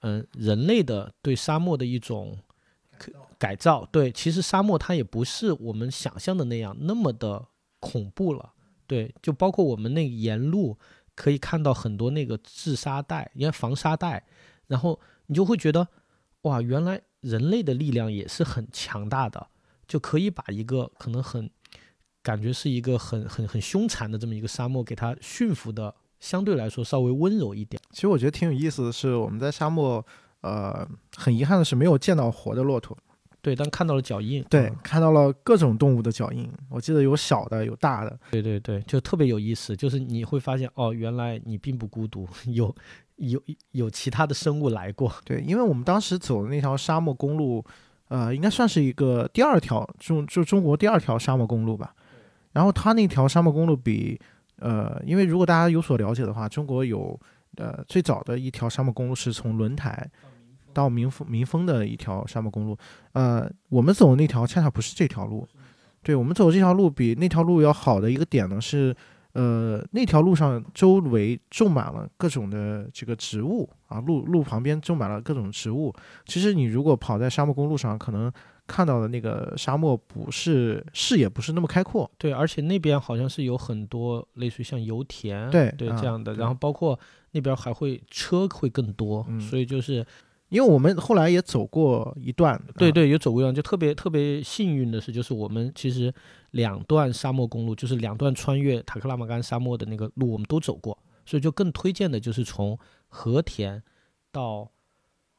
[0.00, 2.38] 嗯，人类的对沙漠的一种
[3.38, 7.46] 改造，对，其实沙漠它也不是我们想象的那样那么的
[7.80, 8.52] 恐怖了，
[8.86, 10.78] 对，就包括我们那沿路
[11.14, 14.24] 可以看到很多那个治沙带，因为防沙带，
[14.68, 15.86] 然后你就会觉得，
[16.42, 17.00] 哇，原来。
[17.22, 19.48] 人类的力量也是很强大的，
[19.88, 21.50] 就可以把一个可能很
[22.22, 27.82] 感觉是一个很很很凶残的这么一个沙漠，给它驯服的相对来说稍微温柔一点。
[27.90, 30.04] 其实我觉得挺有意思的是，我们在沙漠，
[30.42, 32.96] 呃，很遗憾的是没有见到活的骆驼。
[33.40, 34.40] 对，但看到了脚印。
[34.48, 36.48] 对，看到了各种动物的脚印。
[36.70, 38.16] 我记得有小的，有大的。
[38.30, 42.72] 对对对，就特别有意思，就是你会发现，哦，原来你并不孤独， 有。
[43.30, 45.12] 有有其他的生物来过。
[45.24, 47.64] 对，因为我们当时走的那条沙漠公路，
[48.08, 51.94] 呃，应该算是一个第二条中就中国第二条沙漠公路吧。
[52.52, 54.20] 然后它那条沙漠公路比
[54.56, 57.18] 呃，因为如果大家有所了解的话，中国有
[57.56, 60.10] 呃最早的一条沙漠公路是从轮台
[60.72, 62.76] 到民丰民丰的一条沙漠公路，
[63.12, 65.46] 呃，我们走的那条恰恰不是这条路。
[66.02, 68.94] 对我们走这条路比那条路要好的一个点呢是。
[69.32, 75.92] 呃，那条路上周围种满了各种的这个植物啊，路路旁边种满了各种植物。
[76.26, 78.30] 其实你如果跑在沙漠公路上，可能
[78.66, 82.10] 看到的那个沙漠不是视野不是那么开阔。
[82.18, 86.98] 对，而且那边好像是有很多类似于像油田，对对这样的，然后包括
[87.30, 90.04] 那边还会车会更多，所以就是。
[90.52, 96.12] 因为我们后来也走过一段，对对，也走过一段，就特别特别幸运的是，就是我们其实
[96.50, 103.82] 两段沙漠公路，就是两段穿越塔克拉玛干沙漠的那个路，我们都走过，所以就更推荐的就是从和田
[104.30, 104.70] 到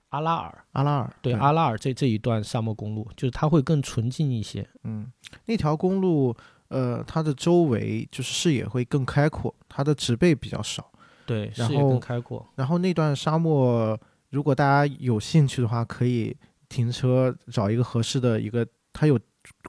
[0.09, 4.67] 阿拉尔，阿拉尔，对阿拉尔这这一段沙漠公路，就是它会更纯净一些。
[4.83, 5.11] 嗯，
[5.45, 6.35] 那条公路，
[6.69, 10.91] 呃，它的周围就是视野会更开阔，它的植被比较少，
[11.27, 12.43] 对，视野更开阔。
[12.55, 13.95] 然后那段沙漠。
[14.33, 16.35] 如果大家有兴趣的话，可以
[16.67, 19.17] 停车找一个合适的一个，它有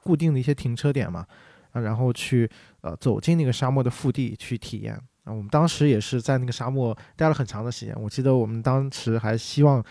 [0.01, 1.23] 固定的一些停车点嘛，
[1.71, 2.49] 啊，然后去
[2.81, 4.95] 呃走进那个沙漠的腹地去体验。
[5.23, 9.83] 啊，我们当时也是在那个沙漠待了很长的时间，我记得我们当时还希望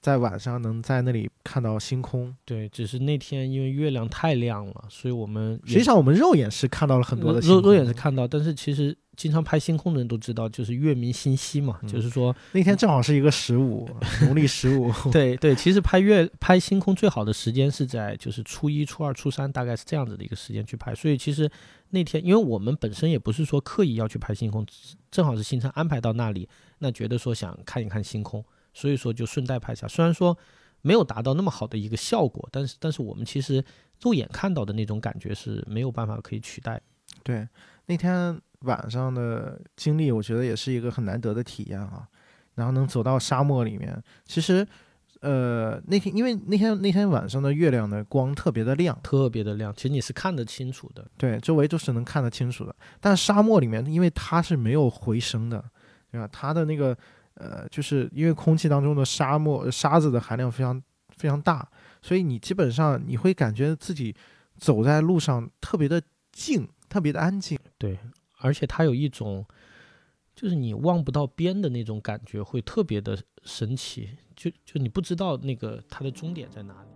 [0.00, 2.34] 在晚上能在那里看到星空。
[2.44, 8.98] 对，只是那天因为月亮太亮了，所以我们实际上我们肉眼是看到了很多的肉肉眼是看到，但是其实。
[9.16, 13.88] 经常拍星空的人都知道，就是月明星稀嘛，就是说那天正好是一个十五，
[14.20, 14.92] 农历十五。
[15.10, 20.94] 对对，其实拍月拍星空最好的时间是在就是初一、初二、初三，大概是这样子的一个时间去拍。
[20.94, 21.50] 所以其实
[21.90, 24.66] 那天，因为我们本身也不是说刻意要去拍星空，
[25.10, 26.46] 正好是行程安排到那里，
[26.80, 29.88] 那觉得说想看一看星空，所以说就顺带拍下。
[29.88, 30.36] 虽然说
[30.82, 33.64] 没有达到那么好的一个效果，但是但是我们其实
[34.02, 36.78] 肉眼看到的那种感觉是没有办法可以取代。
[37.22, 37.48] 对，
[37.86, 38.38] 那天。
[38.60, 42.06] 晚上的经历，我觉得也是一个很难得的体验啊。
[42.54, 44.66] 然后能走到沙漠里面，其实，
[45.20, 52.74] 呃，那天因为那天那天晚上的月亮的光特别的亮，特别的亮，其实你是看得清楚的，对，周围都是能看得清楚的。
[52.98, 55.62] 但沙漠里面，因为它是没有回声的，
[56.10, 56.26] 对吧？
[56.32, 56.96] 它的那个，
[57.34, 61.68] 呃，就是因为空气当中的沙漠沙子的含量非常非常大，
[62.00, 64.16] 所以你基本上你会感觉自己
[64.56, 66.00] 走在路上特别的
[66.32, 67.98] 静，特别的安静，对。
[68.38, 69.44] 而且它有一种，
[70.34, 74.10] 就是你望不到边的那种感觉，会特别的神奇。
[74.34, 76.90] 就就你不知道那个它的终点在哪里。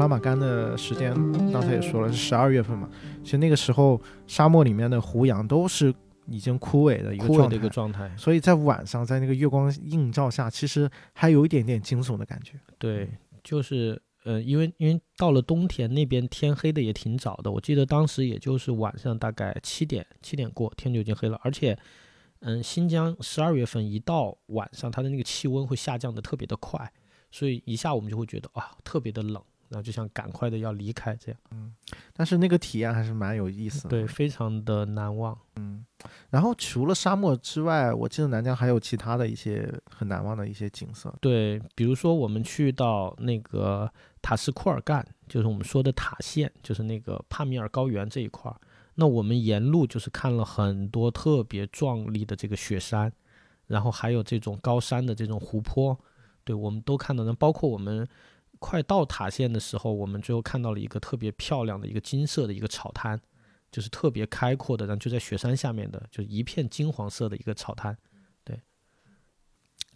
[0.00, 1.12] 拉玛干的时间，
[1.52, 2.88] 刚才也说了是十二月份嘛。
[3.22, 5.94] 其实那个时候沙漠里面的胡杨都是
[6.26, 8.10] 已经枯萎的一个状态，一个状态。
[8.16, 12.58] 所以在晚上，在那个月光映照下，其实还有一点点惊悚的感觉。
[12.78, 13.10] 对，
[13.44, 17.52] 就是呃，因为因为到了冬天，那边天黑的也挺早的。
[17.52, 21.38] 我记得当时也就是晚上大概七点，七点过天就已经黑了。
[21.42, 21.78] 而且，
[22.40, 26.90] 嗯，新疆十二月份一到晚上，它的那个气温会下降的特别的快。
[27.32, 31.40] 所以一下我们就会觉得啊，特别的冷，然后就想赶快的要离开这样。
[31.52, 31.72] 嗯，
[32.12, 35.36] 但是那个体验还是蛮有意思的，对，非常的难忘。
[35.56, 35.82] 嗯，
[36.28, 41.14] 然后除了沙漠之外，我记得南疆还有其他的一些很难忘的一些景色。
[41.20, 48.60] 对，比如说我们去到那个塔什库尔干，就是我们说的塔县，就是那个帕米尔高原这一块儿。
[48.96, 53.10] 那我们沿路就是看了很多特别壮丽的这个雪山，
[53.66, 55.98] 然后还有这种高山的这种湖泊。
[56.44, 58.06] 对，我们都看到，那包括我们
[58.60, 63.20] 快到塔县的时候，我们最后看到了一个特别漂亮的一个金色的一个草滩，
[63.72, 67.96] 就是特别开阔的，然后就在雪山下面的，就一片金黄色的一个草滩。
[68.44, 68.60] 对，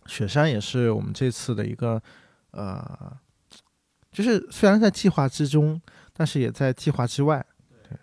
[0.06, 2.02] 雪山也是我们这次的一个，
[2.52, 3.16] 呃，
[4.10, 5.80] 就是虽然在计划之中，
[6.12, 7.44] 但是也在计划之外。
[7.88, 7.98] 对，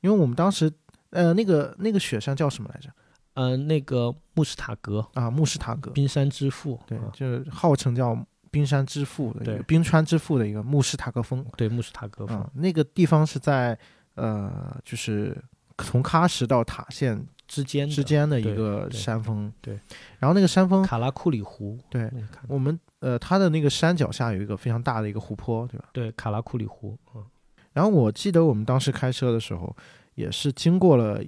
[0.00, 0.72] 因为我们当时，
[1.10, 2.88] 呃，那个那个雪山叫什么来着？
[3.34, 8.14] 嗯，那个穆斯塔格啊，穆斯塔格，冰山之父，对，就是号称叫
[8.50, 13.78] 冰山之父的，对，冰川之父的一个穆斯塔克峰，对，穆斯塔克峰，那个地方是在
[14.14, 15.36] 呃，就是
[15.78, 19.52] 从喀什到塔县之间之间的一个山峰。
[19.60, 19.78] 对，
[20.18, 22.10] 然后那个山峰，卡拉库里湖，对
[22.46, 25.88] 我们呃，它的那个山脚下有一个非常大的一个湖泊，对吧？
[25.92, 27.24] 对卡拉库里湖，嗯，
[27.72, 29.74] 然后我记得我们当时开车的时候，
[30.14, 31.22] 也是经过了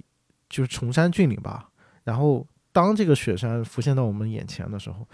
[0.49, 1.69] 就是崇山峻岭吧。
[2.03, 5.07] 然后当这个雪山浮现到我们眼前的时候，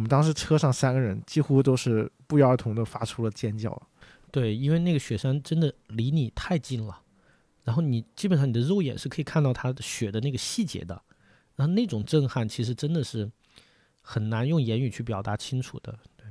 [0.00, 3.70] 我们当时车上三个人几乎都是不约而同的发出了尖叫。
[4.30, 7.02] 对，因为那个雪山真的离你太近了，
[7.64, 11.02] 然后你基本上你的肉眼是可以看到它的雪的那个细节的，
[11.56, 13.30] 然后那种震撼其实真的是
[14.00, 15.98] 很难用言语去表达清楚的。
[16.16, 16.24] 对，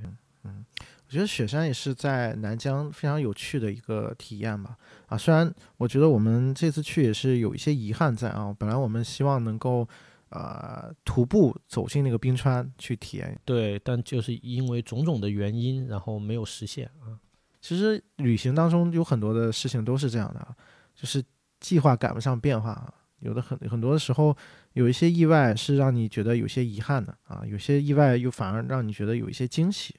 [0.45, 0.65] 嗯
[1.07, 4.75] 我觉得雪山也是在南疆非常有趣的一个体验吧。
[5.05, 9.87] 啊，虽然我觉得我们这次去也是有一些遗憾在啊，本来我们希望能够
[10.29, 13.39] 呃徒步走进那个冰川去体验。
[13.45, 17.19] 对，但就是因为种种的原因，然后没有实现啊。
[17.61, 20.55] 其实旅行当中有很多的事情都是这样的啊，
[20.95, 21.23] 就是
[21.59, 22.93] 计划赶不上变化啊。
[23.19, 24.33] 有的很很多的时候，
[24.71, 29.93] 有一些意外是让你觉得有些遗憾的啊，有些意外又反而让你觉得有一些惊喜。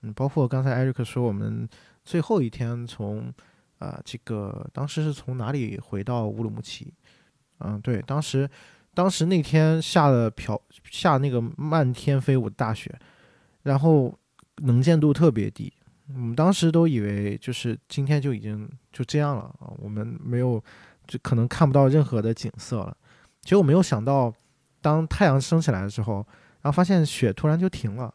[0.00, 1.68] 嗯，包括刚才艾瑞克说，我们
[2.02, 3.30] 最后一天从
[3.78, 6.94] 呃这个当时是从哪里回到乌鲁木齐？
[7.58, 8.48] 嗯，对，当时
[8.94, 12.94] 当时那天下了飘下那个漫天飞舞的大雪，
[13.62, 14.16] 然后
[14.58, 15.72] 能见度特别低。
[16.14, 20.62] 我们当时都以为就是今天就已经就这样了啊，我们没有
[21.06, 22.96] 就可能看不到任何的景色了。
[23.40, 24.32] 结果没有想到，
[24.80, 26.16] 当太阳升起来的时候，
[26.60, 28.14] 然后发现雪突然就停了。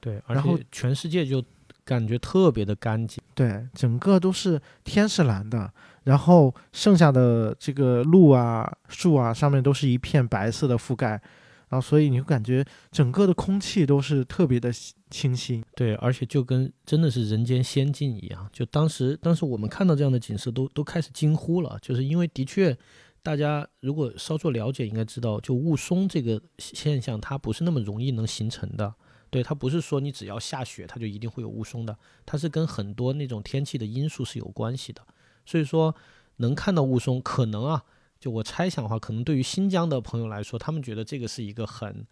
[0.00, 1.44] 对，然后全世界就
[1.84, 3.22] 感觉特别的干净。
[3.34, 5.72] 对，整个都是天是蓝的，
[6.04, 11.20] 然后剩下的这个路啊、树啊上面都是一片白色的覆盖，
[11.68, 14.70] 然后所以你就感觉整个的空气都是特别的
[15.10, 15.64] 清新。
[15.74, 18.48] 对，而且就跟真的是人间仙境一样。
[18.52, 22.76] 就当时，当时我们看到这样的景色都，都开始惊呼了，就是因为的确，
[23.22, 28.94] 大家如果稍作了解，应该知道，就雾凇这个现象，它不是那么容易能形成的。
[29.30, 35.02] 对，它不是说你只要下雪，它就一定会有雾凇的，它是跟很多那种天气的因素是有关系的。
[35.44, 35.94] 所以说，
[36.36, 37.84] 能看到雾凇，可能啊，
[38.18, 42.06] 就我猜想的话，可能对于新疆的朋友来说，他们觉得这个是一个很，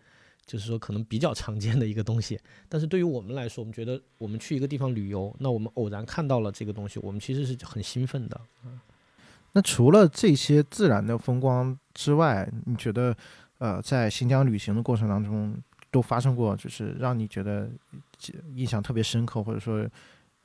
[0.47, 2.39] 就是说可能比较常见的一个东西。
[2.69, 8.41] 但是对于我们来说，我们觉得我们去一个地方旅游，那我们偶然看到了这个东西，我们其实是很兴奋的。
[9.55, 13.15] 那除了这些自然的风光之外，你觉得
[13.59, 15.55] 呃，在新疆旅行的过程当中，
[15.91, 17.71] 都发生过就是让你觉得
[18.55, 19.87] 印象特别深刻，或者说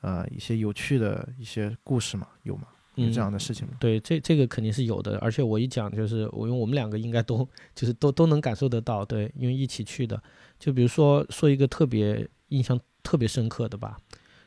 [0.01, 2.27] 呃一些有趣的一些故事吗？
[2.43, 2.67] 有吗？
[2.97, 3.75] 有这样的事情吗？
[3.79, 10.21] 对，这这个肯定是有的，而且我一讲就是我，因为我们两个应该都就是都都能感受得到，对，因为一起去的。
[10.59, 13.97] 就比如说说一个特别印象特别深刻的吧，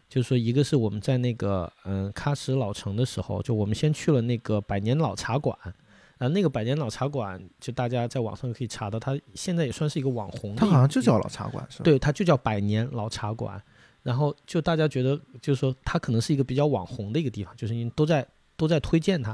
[0.08, 5.56] 就是说一个是我们在那个嗯喀什老城的时候，就我们先去了那个百年老茶馆，
[6.18, 11.84] 然后那个百年老茶馆就大家在网上可以查到，它现在也算是一个网红的，它好像就叫老茶馆，是吧？
[11.84, 13.62] 对，它就叫百年老茶馆。
[14.02, 18.26] 然后就大家觉得，就是说它可能是一个比较网红的一个地方，就是因为都在
[18.60, 19.30] 都在推荐它。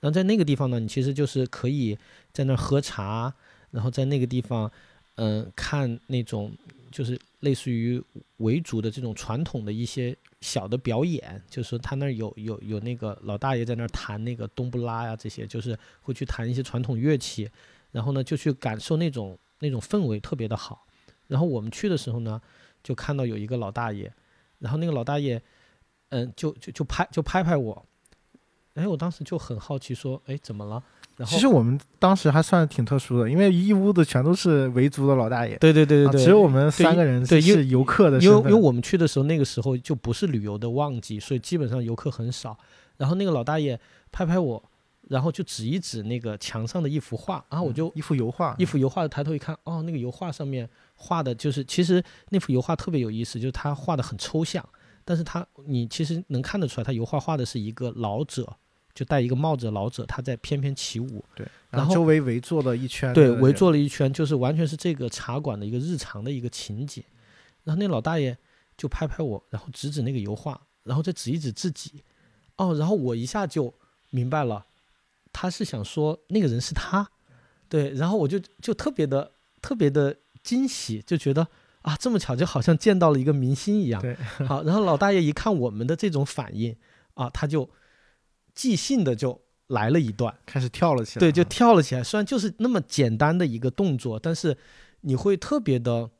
[0.00, 1.98] 然后在那个地方呢，你其实就是可以
[2.32, 3.32] 在那儿喝茶，
[3.70, 4.72] 然后在那个地方，
[5.16, 6.50] 嗯、看那种
[6.90, 8.02] 就是类似于
[8.38, 17.48] 维族的这种传统的一些小的表演，就是他那儿有有有那个老大爷在那儿弹那个冬不拉呀，这些就是会去弹一些传统乐器，
[17.92, 20.86] 然后呢就去感受那种那种氛围特别的好。
[21.28, 22.40] 然后我们去的时候呢，
[22.82, 24.12] 就看到有一个老大爷，
[24.58, 25.40] 然后那个老大爷，
[26.08, 27.86] 嗯，就就就拍就拍拍我，
[28.74, 30.82] 哎，我当时就很好奇说，哎，怎么了？
[31.16, 38.18] 然后其实我们当时还算挺特殊的，因为一屋子全都是维族的老大爷，对对对对对，啊只有我们三个人对因为是游客的。
[38.18, 42.56] 因为因为我们去的时候，那个时候就不是旅游的旺季，所以基本上游客很少。
[42.96, 43.78] 然后那个老大爷
[44.10, 44.62] 拍拍我，
[45.08, 54.66] 然后就指一指那个墙上的一幅画，然后我就一幅油画，一幅油画，抬头一看，哦，那个油画上面画的就是，其实那幅油画特别有意思，就是他画的很抽象，
[55.04, 58.56] 但是他你其实能看得出来，他油画画的是一个老者，
[58.94, 67.02] 就戴一个帽子的老者，他在翩翩起舞，对，然后周围围坐了一圈，对，围坐了一圈，就是完全是这个茶馆的一个日常的一个情景。
[67.64, 68.36] 然后那老大爷
[68.76, 72.02] 就拍拍我，然后指指那个油画，然后再指一指自己。
[72.56, 73.72] 哦，然后我一下就
[74.10, 74.66] 明白了，
[75.32, 77.08] 他是想说那个人是他。
[77.68, 79.30] 对，然后我就就特别的
[79.62, 81.48] 特别的惊喜，就觉得
[81.80, 84.02] 啊，这么巧，就好像见到了一个明星一样。
[84.02, 84.14] 对，
[84.46, 86.76] 好，然后老大爷一看我们的这种反应
[87.14, 87.66] 啊，他就
[88.54, 90.34] 即兴的就来了一段。
[90.44, 92.02] 开始跳了起来，对，就跳了起来。
[92.02, 94.56] 虽然就是那么简单的一个动作，但是
[95.02, 96.10] 你会特别的，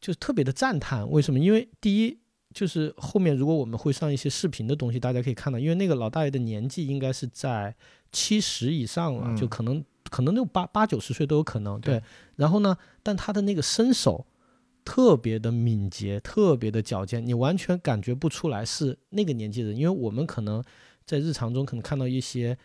[0.00, 1.08] 就是特别的赞叹。
[1.10, 1.38] 为什么？
[1.38, 2.18] 因为第一，
[2.54, 7.74] 就是后面如果我们会上一些视频的东西，大家可以看到，因为那个老大爷的年纪应该是在
[8.10, 11.80] 七十以上了，嗯就可能可能就八八九十岁都有可能。
[11.80, 12.02] 对对，
[12.36, 14.26] 然后呢，但他的那个身手
[14.84, 20.64] 特别的敏捷，特别的矫健，你完全感觉不出来是那个年纪的人，因为我们可能
[21.08, 22.56] 在日常中可能看到一些。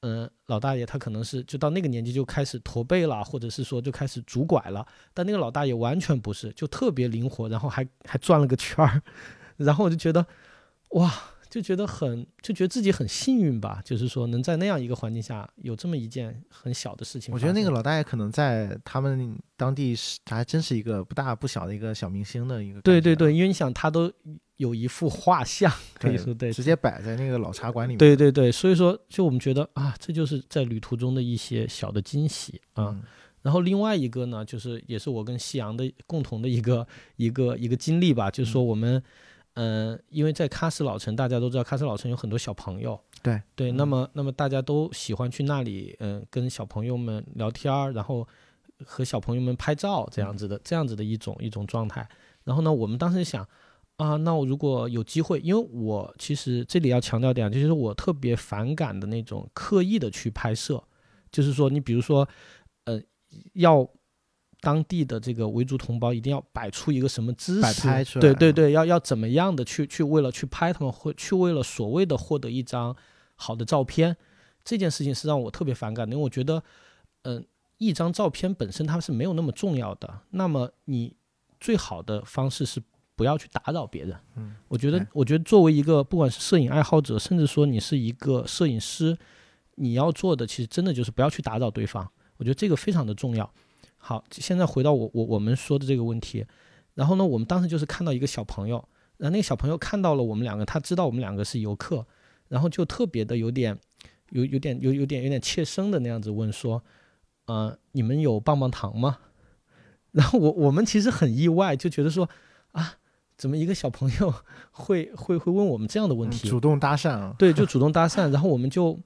[0.00, 9.02] 嗯，老大爷他可能是就到那个年纪就开始驼背了，或者是说就开始拄拐了，但那个老大爷完全不是，就特别灵活，然后还还转了个圈儿，
[9.56, 10.24] 然后我就觉得，
[10.90, 11.12] 哇，
[11.48, 17.32] 就觉得很就觉得自己很幸运吧，就是说能在那样一个环境下有这么一件很小的事情。
[17.34, 22.80] 我觉得那个老大爷可能在他们当地是还真是一个不大不小的一个小明星的一个。
[22.80, 24.12] 对对，对，因为你想他都
[24.56, 27.98] 有一幅画像，可以说对，直接摆在那个老茶馆里面。
[27.98, 32.86] 对对对，所以说就我们觉得啊，这就是在旅途中的一些小的惊喜啊。
[32.88, 33.02] 嗯，
[33.42, 36.86] 然后另外一个呢，就是也是我跟夕阳的共同的一个
[37.16, 39.02] 一个一个经历吧，就是说我们，
[39.56, 48.26] 嗯、因为在喀什老城，大家都知道喀什老城有很多小朋友，对对，嗯那么那么大家都喜欢去那里，嗯、跟小朋友们聊天儿，然后
[48.84, 52.08] 和小朋友们拍照，这样子的、这样子的一种一种状态。
[52.44, 53.46] 然后呢，我们当时想。
[53.98, 60.84] 啊，那我如果有机会，因为我其实这里要强调点，就是我特别反感的那种刻意的去拍摄，
[61.32, 62.28] 就是说你比如说，
[62.84, 63.00] 呃，
[63.54, 63.88] 要
[64.66, 72.96] 当地的这个维族同胞一定要摆出一个什么姿摆势，对对对，要要怎么样的去去为了去拍他们，会去为了所谓的获得一张
[73.36, 74.16] 好的照片，
[74.64, 76.60] 这件事情是让我特别反感的，因为我觉得，
[77.22, 77.46] 嗯、
[77.78, 81.14] 一张照片本身它是没有那么重要的，那么你
[81.60, 82.82] 最好的方式是
[83.14, 84.18] 不要去打扰别人。
[84.34, 89.16] 嗯，我觉得，我觉得作为一个不管是摄影爱好者，甚至说你是一个摄影师，
[89.76, 92.10] 你要做的其实真的就是不要去打扰对方。
[92.36, 93.48] 我觉得这个非常的重要。
[94.06, 96.46] 好，现在回到我我我们说的这个问题，
[96.94, 98.76] 然后呢，我们当时就是看到一个小朋友，
[99.16, 102.06] 然后那个小朋友看到了我们两个，他知道我们两个是游客，
[102.46, 103.76] 然后就特别的有点
[104.30, 106.80] 有有点有有点有点怯生的那样子问说，
[107.46, 109.18] 呃，你们有棒棒糖吗？
[110.12, 112.30] 然后我我们其实很意外，就觉得说
[112.70, 112.98] 啊，
[113.36, 114.32] 怎么一个小朋友
[114.70, 116.46] 会会会问我们这样的问题？
[116.46, 117.34] 嗯主动搭讪啊。
[117.36, 118.96] 对，就主动搭讪，然后我们就，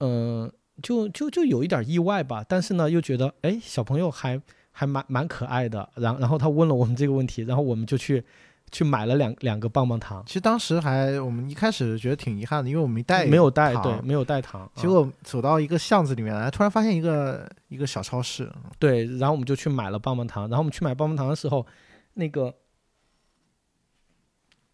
[0.00, 0.52] 嗯、
[0.82, 8.22] 就就就有一点意外吧，但是呢，又觉得哎，小朋友还还蛮蛮可爱的，然后然后他问了我们这个问题，然后我们就去
[8.70, 21.66] 去买了两两个棒棒糖，其实当时还我们一开始觉得挺遗憾的，因为我们没带没有带，糖对，没有带糖，啊结果走到一个巷子里面来，突然发现一个一个小超市，对，然后我们就去买了棒棒糖，然后我们去买棒棒糖的时候，
[22.14, 22.54] 那个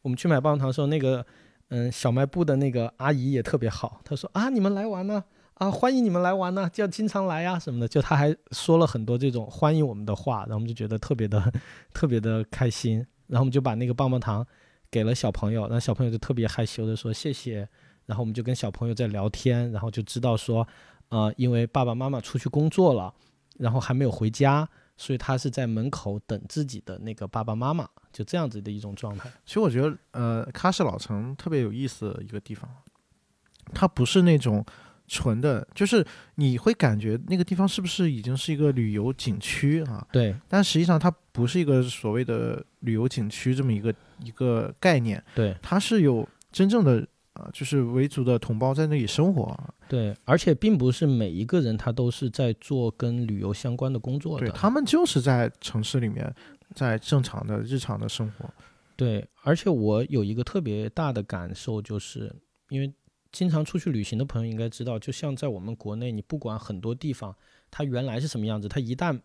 [0.03, 1.25] 我们去买棒棒糖的时候，那个
[1.69, 5.25] 嗯小卖部的那个阿姨也特别好，她说啊你们来玩呢啊
[5.55, 11.53] 啊欢迎你们来玩呢，就要经常来呀、什么的，就他还说了很多这种欢迎我们的话，然后我们就觉得特别的
[11.93, 14.47] 特别的开心，然后我们就把那个棒棒糖
[14.91, 17.69] 给了小朋友，然后小朋友就特别害羞的说谢谢，
[18.07, 20.67] 然后我们就跟小朋友在聊天，然后就知道说
[21.09, 23.13] 呃因为爸爸妈妈出去工作了。
[23.57, 29.31] 然后还没有回家，所以他是在门口等自己的那个爸爸妈妈，就这样子的一种状态。
[29.47, 32.69] 其实我觉得，呃，喀什老城特别有意思的一个地方，
[33.73, 34.67] 它不是那种
[35.07, 36.05] 纯的，就是
[36.37, 40.07] 你会感觉那个地方是不是已经是一个旅游景区啊？
[40.11, 47.01] 对但实际上它不是一个所谓的旅游景区这么一个一个概念，对它是有真正的
[47.35, 54.47] 啊、呃就是维族的同胞在那里生活啊，对，而且并不是每一个人他都是在做跟旅游相关的工作的。
[54.47, 56.33] 对他们就是在城市里面，
[56.75, 58.49] 在正常的日常的生活。
[58.97, 62.33] 对，而且我有一个特别大的感受，就是
[62.69, 62.93] 因为
[63.35, 67.35] 经常出去旅行的朋友应该知道，就像在我们国内，你不管很多地方，
[67.69, 69.21] 它原来是什么样子，它一旦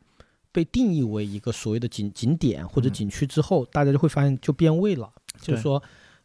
[0.52, 2.94] 被定义为一个所谓的景景点或者嗯。
[2.94, 5.82] 景区之后，大家就会发现就变味了，就是说，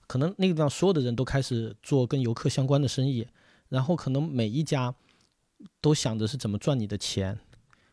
[0.07, 3.29] 可能那个地方所有的人都开始做跟游客相关的生意，
[3.69, 4.95] 然后可能每一家
[5.83, 7.39] 都想着是怎么赚你的钱，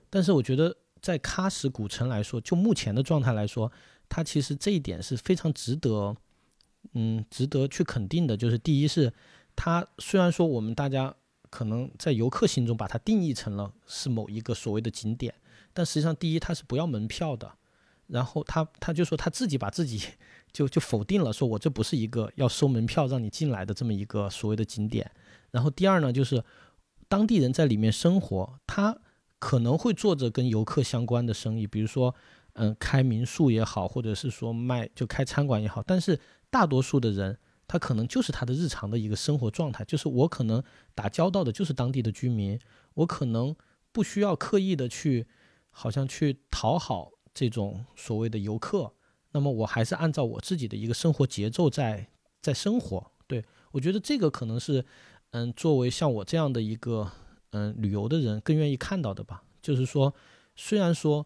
[0.10, 3.72] 但是我觉得在喀什古城来说，就目前的状态来说，
[4.08, 6.16] 它其实这一点是非常值得，
[6.94, 8.38] 嗯，值得去肯定的。
[8.38, 9.12] 就是第一是，
[9.64, 11.14] 它虽然说我们大家
[11.52, 15.32] 可能在游客心中把它定义成了是某一个所谓的景点，
[15.72, 17.54] 但实际上第一它是不要门票的，
[18.08, 20.04] 然后他他就说他自己把自己
[20.52, 25.12] 就就否定了，说我这不是一个要收门票让你进来的这么一个所谓的景点。
[25.52, 26.44] 然后第二呢，就是
[27.08, 28.98] 当地人在里面生活，他
[29.38, 32.16] 可能会做着跟游客相关的生意，比如说，
[32.54, 35.84] 嗯，开民宿也好，或者是说卖就开餐馆也好。
[35.84, 37.38] 但是大多数的人，
[37.72, 40.62] 他可能就是他的日常的一个生活状态，就是我可能
[40.94, 42.60] 打交道的就是当地的居民，
[42.96, 43.56] 我可能
[43.94, 45.26] 不需要刻意的去，
[45.70, 48.94] 好像去讨好这种所谓的游客。
[49.32, 52.10] 那么我还是按照我自己的一个生活节奏在
[52.42, 53.14] 在生活。
[53.26, 54.84] 对我觉得这个可能是，
[55.30, 57.10] 嗯，作为像我这样的一个
[57.52, 59.44] 嗯旅游的人更愿意看到的吧。
[59.62, 60.14] 就是说，
[60.58, 61.26] 虽然说，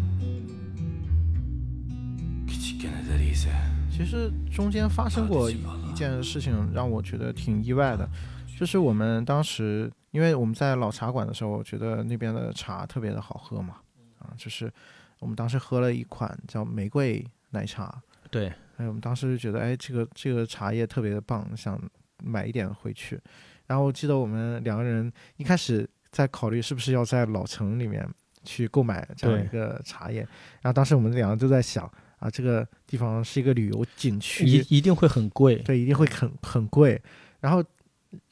[3.91, 5.55] 其实中间发生过一
[5.87, 8.09] 一件事情，让我觉得挺意外的，
[8.57, 13.75] 就是我们当时，因为我们在老茶馆的时候，我觉得那边的茶特别的好喝嘛，
[14.17, 14.71] 啊，就是
[15.19, 18.01] 我们当时喝了一款叫玫瑰奶茶，
[18.31, 21.79] 对，哎，我们当时就觉得，哎，这个这个茶叶特别的棒，想
[22.23, 23.19] 买一点回去。
[23.67, 28.07] 然后我记得我们两个人一开始在考虑是不是要在老城里面
[28.43, 30.21] 去购买这样一个茶叶，
[30.61, 31.89] 然后当时我们两个都在想，
[32.21, 35.55] 啊，这个地方是一个旅游景区，一一定会很贵。
[35.55, 37.01] 对，一定会很很贵。
[37.39, 37.63] 然后，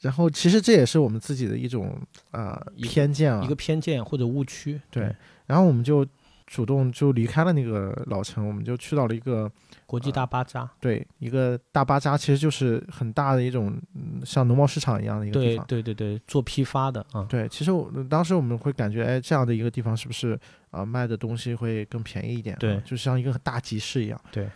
[0.00, 3.48] 然后其实这也是我们自己的一种呃偏见啊一。
[3.48, 4.80] 个偏见或者误区。
[4.92, 5.12] 对，
[5.44, 6.06] 然后我们就
[6.50, 9.48] 主动就离开了那个老城，我们就去到了一个
[9.86, 10.68] 国际大巴扎。
[10.80, 15.64] 对一个大巴扎，其实就是很大的一种嗯像农贸市场一样的一个地方。
[15.68, 17.24] 对对对，做批发的啊。
[17.28, 20.36] 对，其实我当时我们会感觉，哎，这样的一个地方是不是
[20.72, 22.58] 啊、卖的东西会更便宜一点、啊？
[22.58, 24.20] 对就像一个大集市一样。
[24.32, 24.50] 对。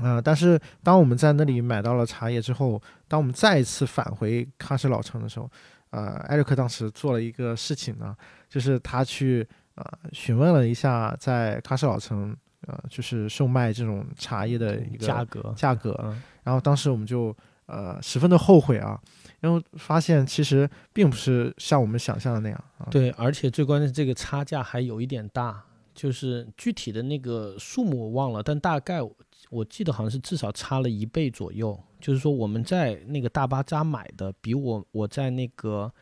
[0.00, 5.50] 呃，但是当我们在那里买到了茶叶之后，当我们再一次返回喀什老城的时候，
[5.90, 8.16] 呃，艾瑞克当时做了一个事情呢，
[8.48, 9.44] 就是他去
[9.78, 15.54] 呃询问了一下在喀什老城呃就是售卖这种茶叶的一个价格。
[15.56, 17.34] 价格，嗯，然后当时我们就
[17.66, 19.00] 呃十分的后悔啊，
[19.40, 22.88] 因为发现其实并不是像我们想象的那样啊。
[22.90, 25.62] 对，而且最关键，这个差价还有一点大，
[25.94, 29.16] 就是具体的那个数目我忘了，但大概我
[29.50, 31.78] 我记得好像是至少差了一倍左右。
[32.00, 35.92] 就是说我们在那个大巴扎买的，比我我在那个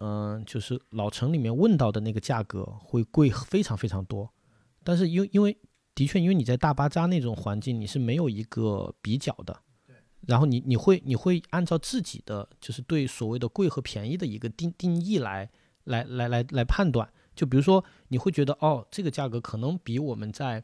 [0.00, 4.30] 嗯、就是老城里面问到的那个价格会贵非常非常多。
[4.82, 5.56] 但是因为因为
[5.94, 9.56] 的确，因为你在大巴扎那种环境，你是没有一个比较的。
[10.26, 15.50] 然后你你会你会按照自己的就是对所谓的贵和便宜的一个定定义来
[15.84, 17.10] 来来来来判断。
[17.34, 20.62] 就比如说，你会觉得哦，这个价格可能比我们在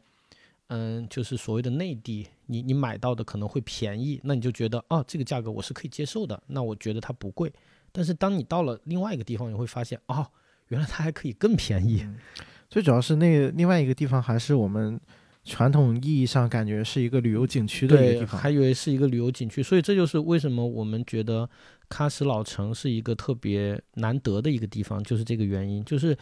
[0.68, 7.52] 嗯，就是所谓的内地，你你买到的可能会便宜，那你就觉得哦，这个价格我是可以接受的，那我觉得它不贵。
[7.96, 10.26] 但是当你到了另外一个地方，你会发现哦，
[10.68, 12.06] 原来它还可以更便宜。
[12.68, 15.00] 最主要是那个另外一个地方还是我们
[15.44, 18.38] 传统意义上感觉是一个旅游景区的一个，地方。
[18.38, 21.48] 还以为是一个旅游景区，所以这就是为什么我们觉得
[21.88, 26.14] 喀什老城是一个特别难得的一个地方，就是这个原因，就是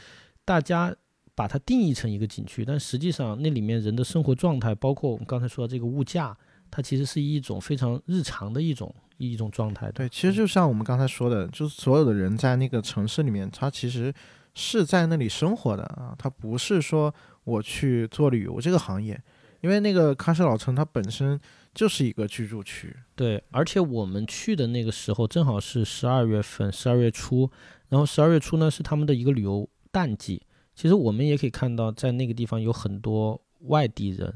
[0.45, 0.95] 大家
[1.35, 6.37] 把它定义成一个景区，但实际上那里面人的生活状态，包括我们刚才说的这个物价，
[6.77, 9.93] 它其实是一种非常日常的一种一种状态的。
[9.93, 14.13] 对，其实就像我们刚才说的，就是所有的人在那个城市里面，他其实
[14.55, 17.15] 是在那里生活的啊，他不是说
[17.45, 19.23] 我去做旅游这个行业，
[19.61, 21.39] 因为那个喀什老城它本身
[21.73, 22.93] 就是一个居住区。
[23.15, 27.49] 对，而且我们去的那个时候正好是十二月份，十二月初，
[27.89, 30.43] 然后十二月初呢是他们的一个旅游淡季。
[30.75, 34.35] 其实我们也可以看到，在那个地方有很多外地人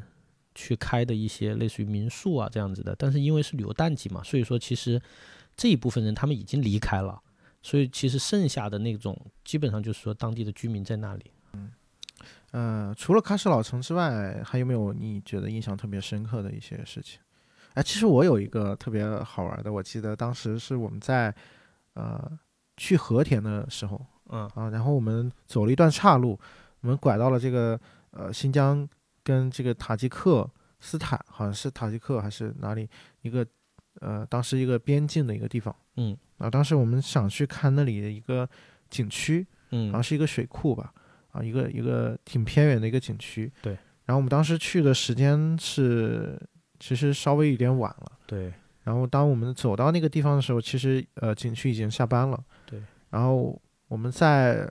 [0.58, 5.00] 去开的一些类似于民宿啊这样子的，但是因为是旅游淡季嘛，所以说其实
[5.56, 7.22] 这一部分人他们已经离开了，
[7.62, 11.30] 所以其实剩下的那种基本上就是说当地的居民在那里。
[11.52, 11.70] 嗯
[12.50, 17.20] 呃，除了喀什老城之外，还有没有你觉得印象特别深刻的一些事情？
[17.74, 21.32] 哎，其实我有一个特别好玩的，我记得当时是我们在
[21.94, 22.38] 呃
[22.76, 26.36] 去和田的时候嗯啊，然后我们走了一段岔路，
[26.80, 27.78] 我们拐到了这个
[28.10, 28.88] 呃新疆
[29.28, 30.50] 跟这个塔吉克
[30.80, 32.88] 斯坦，好像是塔吉克还是哪里
[33.20, 33.46] 一个
[34.00, 38.48] 呃当时一个边境的一个地方嗯啊，当时我们想去看那里的一个
[38.88, 40.94] 景区，嗯好像是一个水库吧，
[41.32, 43.52] 啊，一个一个挺偏远的一个景区。
[43.60, 43.76] 对。
[44.06, 46.40] 然后我们当时去的时间是
[46.80, 48.12] 其实稍微有点晚了。
[48.26, 48.50] 对
[48.84, 52.42] 然后当我们走到那个地方的时候，其实呃景区已经下班了。
[52.64, 52.82] 对。
[53.10, 54.66] 然后我们在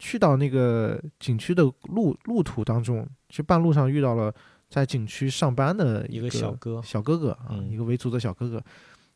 [0.00, 4.34] 去到那个景区的路路途当中，去半路上遇到了
[4.68, 8.60] 在景区上班的一个个小哥小哥哥啊，嗯一个维族的小哥哥。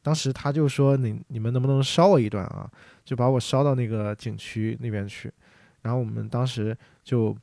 [0.02, 2.70] 当时他就说你你们能不能捎我一段啊？
[3.02, 5.32] 就把我捎到那个景区那边去。
[5.80, 7.34] 然后我们当时就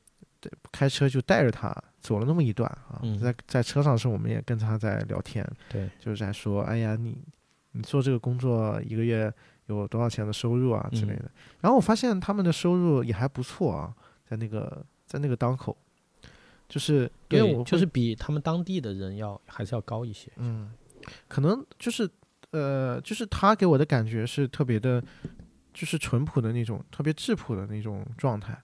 [0.72, 7.18] 开车就带着他走了那么一段啊，嗯在在车上的时候，我们也跟他在聊天，对，就是在说，哎呀，你
[7.72, 9.34] 你做这个工作一个月
[9.68, 11.32] 有多少钱的收入啊之类嗯的。
[11.62, 13.94] 然后我发现他们的收入也还不错啊，
[14.26, 15.78] 在那个在那个档口，
[16.68, 20.32] 就是因为我，对就是比他们当地的人要还是要高一些。
[20.38, 20.72] 嗯，
[21.28, 22.10] 可能就是
[22.52, 25.02] 呃，就是他给我的感觉是特别的，
[25.74, 28.62] 就是淳朴的那种，特别质朴的那种状态。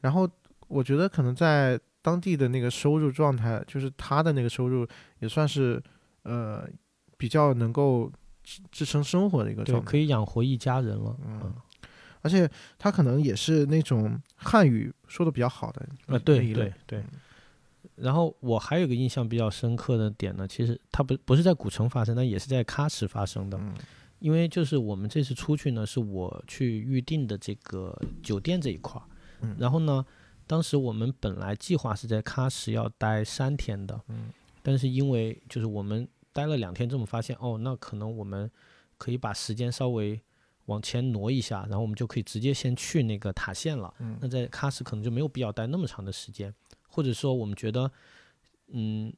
[0.00, 0.28] 然后
[0.68, 4.86] 我觉得可能在当地的那个收入状态，就是他的那个收入
[5.20, 5.82] 也算是
[6.24, 6.68] 呃
[7.16, 8.10] 比较能够
[8.42, 9.90] 支支撑生活的一个对，状态。
[9.90, 11.16] 可以养活一家人了。
[11.26, 11.52] 嗯，
[12.20, 17.04] 而且他可能也是那种汉语说的比较好的呃，那对对对。
[17.96, 23.58] 然后我还有一个印象比较深刻的点呢，其实它不不是在古城发生，但也是在喀什发生的。
[23.58, 23.74] 嗯
[24.18, 29.02] 因为就是我们这次出去呢，是我去预定的这个酒店这一块儿。
[29.40, 30.06] 嗯然后呢，
[30.46, 34.30] 当时我们本来计划是在喀什要待三天的，嗯
[34.62, 38.50] 但是因为就是我们待了两天之后，发现哦，那可能我们
[38.96, 40.20] 可以把时间稍微
[40.66, 43.92] 往前挪一下，然后我们就可以直接先去那个塔县了。
[43.98, 46.54] 嗯那在喀什可能就没有必要待那么长的时间，
[46.88, 47.90] 或者说我们觉得，
[48.68, 49.12] 嗯，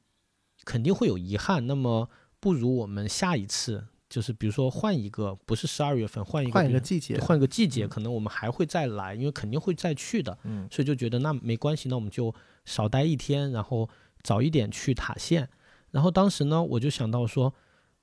[0.63, 2.09] 肯定会有遗憾，那么
[2.39, 10.37] 不如我们下一次就是比如说换一个，不是十二月份，换一个换一个季节，换个季节，嗯可能我们还会再来，因为肯定会再去的。
[10.43, 12.33] 嗯所以就觉得那没关系，那我们就
[12.65, 13.87] 少待一天，然后
[14.23, 15.47] 早一点去塔县。
[15.95, 17.53] 然后当时呢，我就想到说，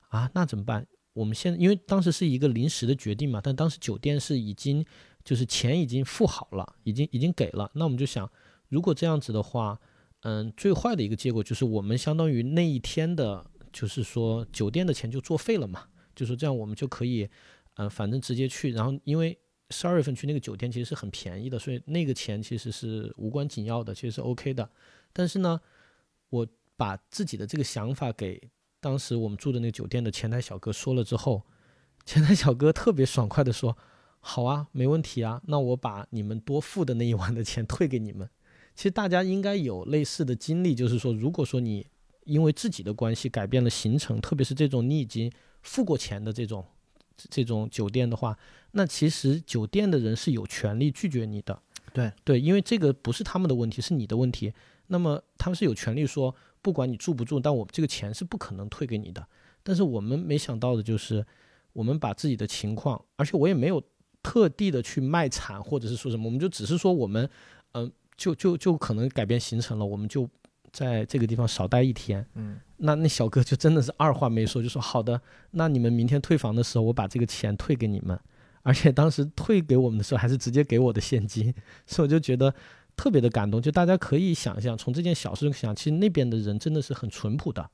[0.09, 0.83] 啊，那怎么办？
[1.13, 4.83] 我们现因为当时是一个临时的决定嘛，但当时酒店是已经
[5.23, 7.69] 就是钱已经付好了，已经已经给了。
[7.75, 8.27] 那我们就想，
[8.67, 9.79] 如果这样子的话，
[10.21, 15.83] 嗯，最坏的一个结果就是我们相当于那一天的，就是说酒店的钱就作废了嘛。
[16.15, 17.29] 就说这样我们就可以，
[17.75, 18.71] 呃，反正直接去。
[18.71, 19.37] 然后因为
[19.69, 24.67] 十二月份去那个酒店其实是很便宜的，所以那个钱其实是无关紧要的，其实是 OK 的。
[25.11, 25.61] 但是呢，
[26.29, 28.41] 我把自己的这个想法给
[28.79, 31.43] 当时我们住的那个酒店的前台小哥说了之后，
[32.05, 33.77] 前台小哥特别爽快的说
[34.19, 38.29] ：“好啊，没问题啊，那我把你们多付的那一晚的钱退给你们。”
[38.75, 41.85] 其实大家应该有类似的经历，就是说，如果说你
[42.25, 46.65] 因为自己的关系改变了行程，特别是这种你已经付过钱的这种
[47.15, 48.37] 这种酒店的话，
[48.71, 51.61] 那其实酒店的人是有权利拒绝你的。
[51.93, 54.51] 对对，因为这个不是他们的问题，是你的问题。
[54.87, 59.23] 那么他们是有权利说，不管你住不住，但我这个钱是不可能退给你的。
[59.61, 61.23] 但是我们没想到的就是，
[61.73, 63.83] 我们把自己的情况，而且我也没有
[64.23, 67.29] 特地的去卖惨或者是说什么，我们就只是说我们，
[67.73, 70.27] 嗯、就就就可能改变行程了，我们就
[70.71, 72.25] 在这个地方少待一天。
[72.35, 78.19] 嗯 那那小哥就真的是二话没说，就说好的，那你们明天退房的时候，我把这个钱退给你们。
[78.65, 81.53] 而且当时退给我们的时候，还是直接给我的现金，
[81.85, 82.53] 所以我就觉得
[82.95, 83.61] 特别的感动。
[83.61, 87.69] 就大家可以想象，从这件小事想，其实那边的人真的是很淳朴的，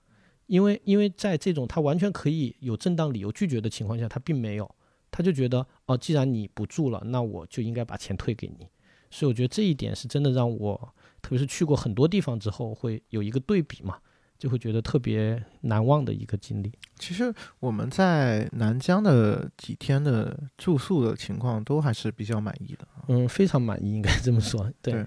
[0.48, 4.70] 因为因为在这种他完全可以有正当理由拒绝的情况下，他并没有，
[5.12, 8.68] 他就觉得哦，既然你不住了，那我就应该把钱退给你。
[9.12, 13.98] 所以我觉得这一点是真的让我，特别是去过很多地方之后，会有一个对比嘛。
[14.40, 16.72] 就会觉得特别难忘的一个经历。
[16.98, 24.64] 其实我们在南疆的几天的住宿的情况都还是比较满意的，嗯，非常满意，应该这么说。
[24.82, 25.06] 对对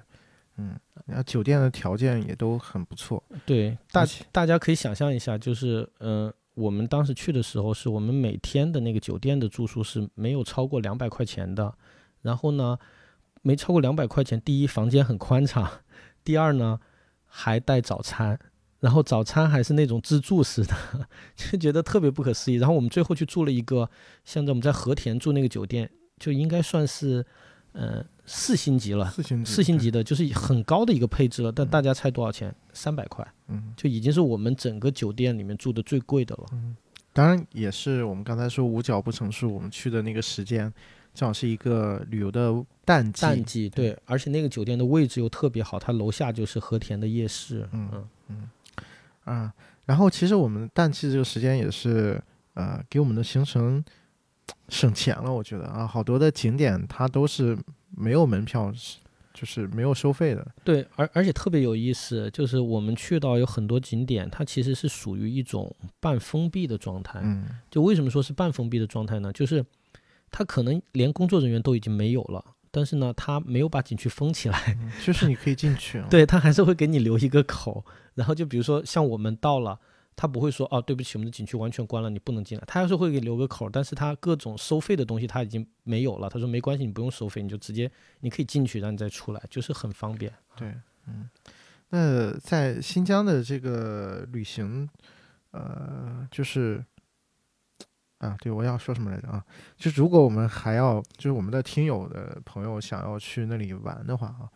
[0.59, 11.75] 嗯，然后酒店的条件也都很不错，对，大大家可以想象一下，就是嗯、呃我们当时去的时候，是我们每天的那个酒店的住宿是没有超过两百块钱的。
[12.21, 12.79] 然后呢，
[13.41, 15.67] 没超过两百块钱，第一房间很宽敞，
[16.23, 16.79] 第二呢
[17.25, 18.39] 还带早餐。
[18.83, 20.75] 然后早餐还是那种自助式的，
[21.39, 22.57] 就觉得特别不可思议。
[22.57, 23.89] 然后我们最后去住了一个，
[24.25, 27.25] 像在我们在和田住那个酒店，就应该算是，
[27.71, 31.53] 呃，四星级了，四星级，四星级的，就是很高的一个配置了。
[31.53, 32.53] 但嗯大家猜多少钱？
[32.73, 36.47] 三百块，嗯，就已经是我们整个酒店里面住的最贵的了。
[36.53, 36.77] 嗯
[37.15, 40.73] 当然也是我们刚才说五角不成数，我们去的那个时间
[41.15, 42.51] 正好是一个旅游的
[42.87, 47.69] 淡季，淡季对，而且那个酒店的位置又特别好，它楼下就是和田的夜市。
[47.73, 47.89] 嗯
[48.29, 48.49] 嗯
[49.25, 49.53] 啊，
[49.87, 52.21] 然后其实我们淡季这个时间也是
[52.55, 53.85] 呃给我们的行程
[54.69, 57.57] 省钱了，我觉得啊，好多的景点它都是
[57.91, 58.99] 没有门票，是
[59.35, 67.21] 就是没有收费的，对，而而且特别有意思，就是我们去到有很多景点，它其实是属于一种半封闭的状态。
[67.23, 69.33] 嗯就为什么说是半封闭的状态呢？
[69.33, 69.65] 就是
[70.31, 77.85] 它可能连工作人员都已经没有了，但是呢，他没有把景区封起来，嗯 就是你可以进去啊，对，它还是会给你留一个口。
[78.15, 79.79] 然后就比如说像我们到了，
[80.17, 82.65] 他不会说哦，对不起，我们的景区完全关了，你不能进来。
[82.67, 86.29] 他还是会给你留个口，但是他各种收费的东西他已经没有了。
[86.29, 90.33] 他说没关系，你不用收费，你就直接你可以进去，然后你再出来，就是很方便。
[90.57, 90.75] 对，
[91.07, 91.29] 嗯
[91.95, 94.89] 那在新疆的这个旅行，
[95.51, 96.83] 呃，就是
[98.23, 99.45] 啊，对我要说什么来着啊？
[99.77, 104.49] 就如果我们还要，就是我们的听友的朋友想要去那里玩的话啊，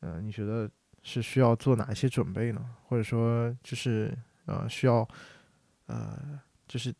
[0.00, 0.68] 呃，你觉得
[1.04, 2.60] 是需要做哪一些准备呢？
[2.88, 4.12] 或者说，就是
[4.46, 5.08] 呃，需要
[5.86, 6.92] 呃，就是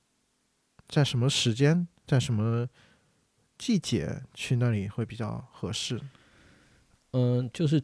[0.88, 2.68] 在什么时间，在什么
[3.58, 6.00] 季节去那里会比较合适？
[7.10, 7.82] 嗯，就是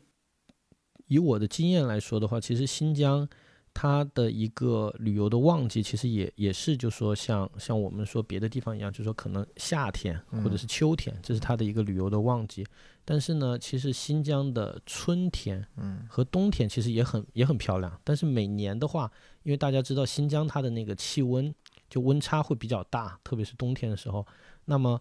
[1.07, 3.29] 以我的经验来说的话，其实新疆
[3.73, 12.67] 它的一个旅游的旺季，其实也也是就说像像我们说别的地方一样，就说可能夏天或者是秋天，这是它的一个旅游的旺季。
[13.05, 17.99] 但是呢，其实新疆的春天嗯和冬天其实也很也很漂亮。
[18.05, 19.11] 但是每年的话，
[19.43, 21.53] 因为大家知道新疆它的那个气温
[21.89, 24.25] 就温差会比较大，特别是冬天的时候，
[24.67, 25.01] 那么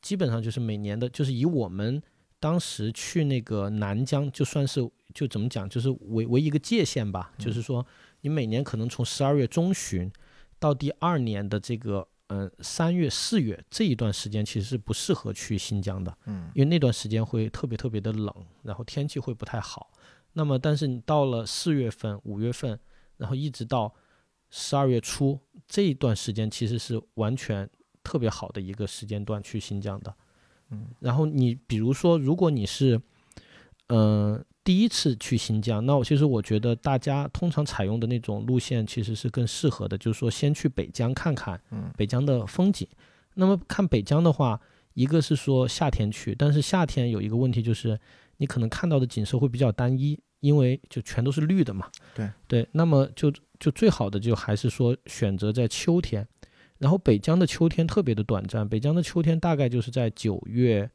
[0.00, 2.00] 基本上就是每年的，就是以我们
[2.38, 7.84] 当时去那个南疆，就算是就怎么讲，就是为为一个界限吧，就是说
[8.20, 10.10] 你每年可能从十二月中旬
[10.58, 19.90] 到第二年的这个嗯三月四月这一段时间，其实是不适合去新疆的，嗯因为那段时间会特别特别的冷，然后天气会不太好。
[20.34, 22.78] 那么，但是你到了四月份、五月份，
[23.16, 23.92] 然后一直到
[24.50, 27.68] 十二月初这一段时间，其实是完全
[28.04, 30.14] 特别好的一个时间段去新疆的。
[30.70, 33.00] 嗯，然后你比如说，如果你是
[33.88, 42.86] 嗯、呃第一次去新疆，那我其实我觉得大家通常采用的那种路线其实是更适合的，就是说先去北疆看看嗯北疆的风景。
[43.32, 44.60] 那么看北疆的话，
[44.92, 47.98] 一个是说夏天去，但是夏天有一个问题就是
[48.36, 51.88] 你可能看到的景色会比较单一，因为就全都是绿的嘛。
[52.14, 56.28] 对对，那么就就最好的就还是说选择在秋天，
[56.76, 60.90] 然后北疆的秋天特别的短暂，北疆的秋天大概就是在九月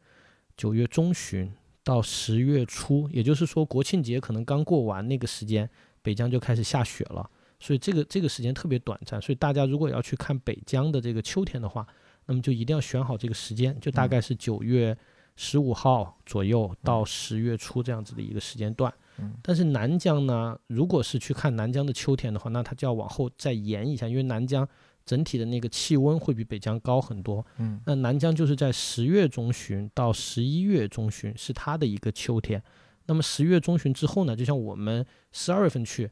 [0.55, 1.51] 九月中旬
[1.84, 5.69] 到十月初，也就是说国庆节可能刚过完那个时间，
[6.01, 7.29] 北疆就开始下雪了。
[7.59, 11.88] 所以这个这个时间特别短暂，所以大家如果要去看北疆的这个秋天的话，
[12.25, 14.97] 那么就一定要选好这个时间，就大概是九月
[15.38, 18.93] 十五号左右到十月初这样子的一个时间段。
[19.19, 24.67] 嗯但是南疆呢，如果是去看南疆的秋天的话，那它就要往后再延一下，因为南疆
[25.06, 27.45] 整体的那个气温会比北疆高很多。
[27.58, 32.62] 嗯那南疆就是在十月中旬到十一月中旬是它的一个秋天。
[33.06, 36.10] 那么十月中旬之后呢，就像我们十二月份去，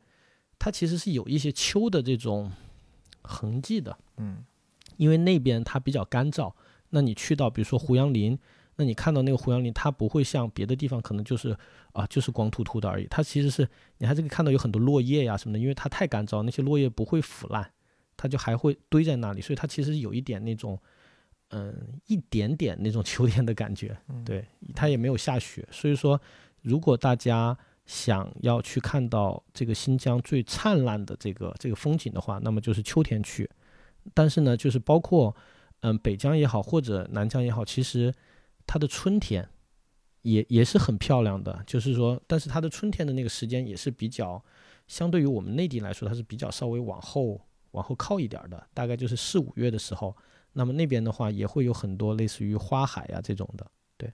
[0.60, 2.52] 它其实是有一些秋的这种
[3.22, 3.98] 痕迹的。
[4.18, 4.44] 嗯
[4.98, 6.54] 因为那边它比较干燥。
[6.90, 8.38] 那你去到比如说胡杨林，
[8.76, 11.58] 那你看到那个胡杨林，它不会像别的地方可能就是
[11.94, 13.68] 啊就是光秃秃的而已，它其实是
[14.00, 17.72] 你还是可以看到有很多落叶呀什么的，因为它太干燥，那些落叶不会腐烂，
[18.22, 20.78] 它就还会堆在那里，所以它其实有一点那种
[21.50, 23.98] 嗯一点点那种 秋天的感觉。
[24.24, 24.46] 对，
[24.76, 26.22] 它也没有下雪，所以说
[26.62, 27.58] 如果大家
[27.88, 33.50] 想要去看到这个新疆最灿烂的这个这个风景的话，那么就是秋天去。
[34.14, 35.36] 但是呢，就是包括
[35.80, 38.14] 嗯北疆也好，或者南疆也好，其实
[38.68, 39.50] 它的春天
[40.22, 41.64] 也也是很漂亮的。
[41.66, 44.44] 就是说，但是它的春天的那个时间也是比较，
[44.88, 47.42] 相对于我们内地来说，它是比较稍微往后
[47.72, 50.16] 往后靠一点的，大概就是四五月的时候。
[50.54, 53.66] 那么那边的话，也会有很多类似于花海呀、这种的。
[53.96, 54.12] 对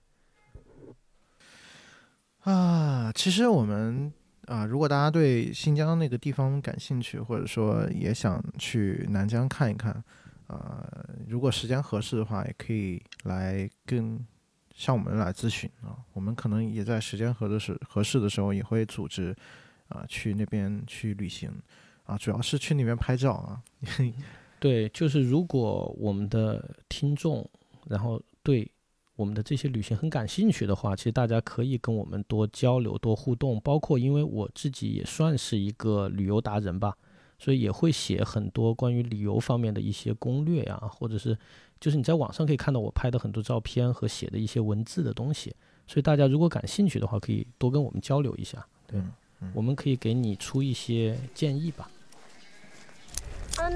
[2.41, 4.13] 啊，其实我们
[4.45, 10.03] 啊，如果大家对新疆那个地方感兴趣，或者说也想去南疆看一看，
[10.45, 14.23] 呃，如果时间合适的话，也可以来跟
[14.75, 15.97] 向我们来咨询啊。
[16.13, 19.35] 我们可能也在时间合的时合适的时候，也会组织
[19.87, 21.51] 啊去那边去旅行
[22.07, 23.61] 啊，主要是去那边拍照啊。
[24.59, 27.47] 对，就是如果我们的听众，
[27.87, 28.67] 然后对
[29.15, 33.59] 我们的这些旅行很感兴趣的话，其实大家可以跟我们多交流、多互动。
[33.61, 36.97] 包括因为我自己也算是一个旅游达人吧，
[37.37, 41.37] 所以也会写很多关于旅游方面的一些攻略呀、或者是
[41.79, 45.53] 就是你在网上可以看到我拍的很多照片和写的一些文字的东西。
[45.85, 48.65] 所以大家如果感兴趣的话，可以多跟我们交流一下。
[48.87, 48.99] 对，
[49.41, 51.89] 嗯我们可以给你出一些建议吧。
[53.57, 53.73] Ay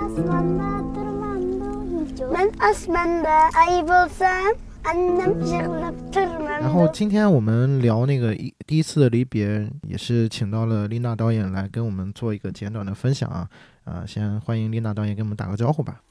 [0.00, 0.70] asmanda
[2.32, 4.56] Ben asmanda ay bulsam
[6.60, 13.48] 然后今天我们聊那个一第一次的离别，也是请到了丽娜导演来跟我们做一个简短的分享啊。
[13.84, 16.02] 啊，先欢迎丽娜导演给我们打个招呼吧。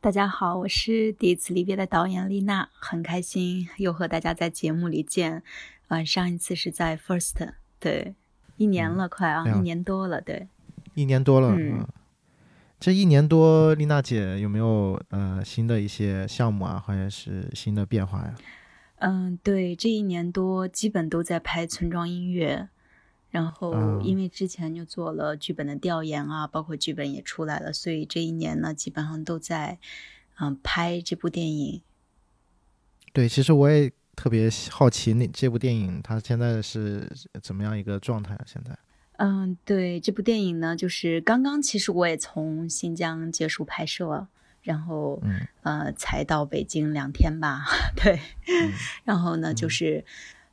[0.00, 5.42] 大家好，我是第一次离别的导演丽娜，很开心又和大家在节目里见。
[5.88, 8.14] 呃，上一次是在 First，对，
[8.62, 10.46] 一年了，快啊，一年多了，对。
[10.94, 11.88] 一年多了，嗯嗯，
[12.78, 18.34] 这一年多，丽娜姐有没有呃新的一些项目啊，或者是新的变化呀？
[18.98, 22.68] 嗯，对，这一年多基本都在拍村庄音乐，
[23.30, 29.78] 然后嗯因为之前就做了剧本的调研啊，包括剧本也出来了，所以这一年呢，基本上都在
[30.38, 31.82] 嗯拍这部电影。
[33.12, 37.10] 对，其实我也特别好奇，那这部电影它现在是
[37.42, 38.44] 怎么样一个状态啊？
[38.46, 38.76] 现在？
[39.18, 44.26] 嗯，对，这部电影呢，就是刚刚其实我也从新疆结束拍摄，
[44.62, 45.46] 然后嗯。
[45.62, 48.72] 呃才到北京两天吧， 对，嗯。
[49.04, 49.54] 然后呢嗯。
[49.54, 50.04] 就是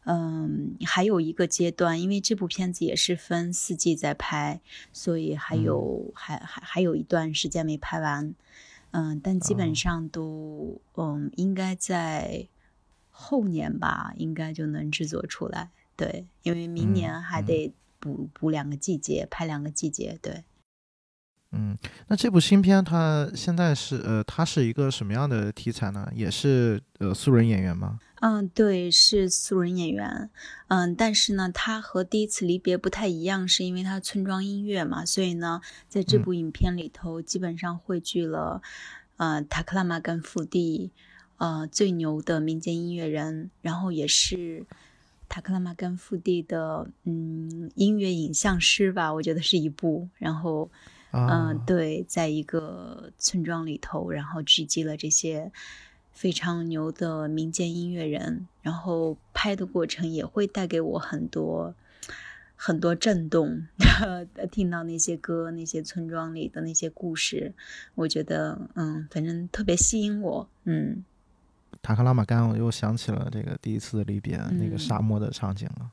[0.06, 4.62] 嗯还有一个阶段，因为这部片子也是分四季在拍，
[4.94, 5.64] 所以还嗯。
[5.64, 8.36] 有、还还还有一段时间没拍完，
[8.92, 9.58] 嗯，但基哦。
[9.58, 12.48] 本上都嗯应该在
[13.22, 20.46] 后年吧，应该就能制作出来，对，因为明嗯年还嗯得补补两个季节，拍两个季节，对。
[21.52, 21.76] 嗯，
[22.08, 26.08] 那这部新片它现在是呃，它是一个什么样的题材呢？
[26.16, 28.00] 也是呃素人演员吗？
[28.22, 30.30] 嗯，对，是素人演员，
[30.68, 35.60] 嗯，但是呢，他和第一次离别不太一样，是因为他村庄音乐嘛，所以呢，
[35.90, 38.62] 在这嗯部影片里头，基本上汇聚了，
[39.18, 40.92] 呃，塔克拉玛干腹地，
[41.40, 44.66] 呃，最牛的民间音乐人，然后也是
[45.30, 50.70] 塔克拉玛干腹地的，嗯，音乐影像师吧，我觉得是一部，然后，
[51.12, 55.50] 嗯、啊，对，在一个村庄里头，然后聚集了这些
[56.12, 61.74] 非常牛的民间音乐人，然后拍的过程也会带给我很多
[62.58, 63.66] 很多震动。
[64.52, 67.54] 听到那些歌，那些村庄里的那些故事，
[67.96, 71.06] 我觉得，嗯，反正特别吸引我，嗯
[71.82, 75.90] 塔克拉玛干，我又想起了这个第一次的离别，那个嗯沙漠的场景啊。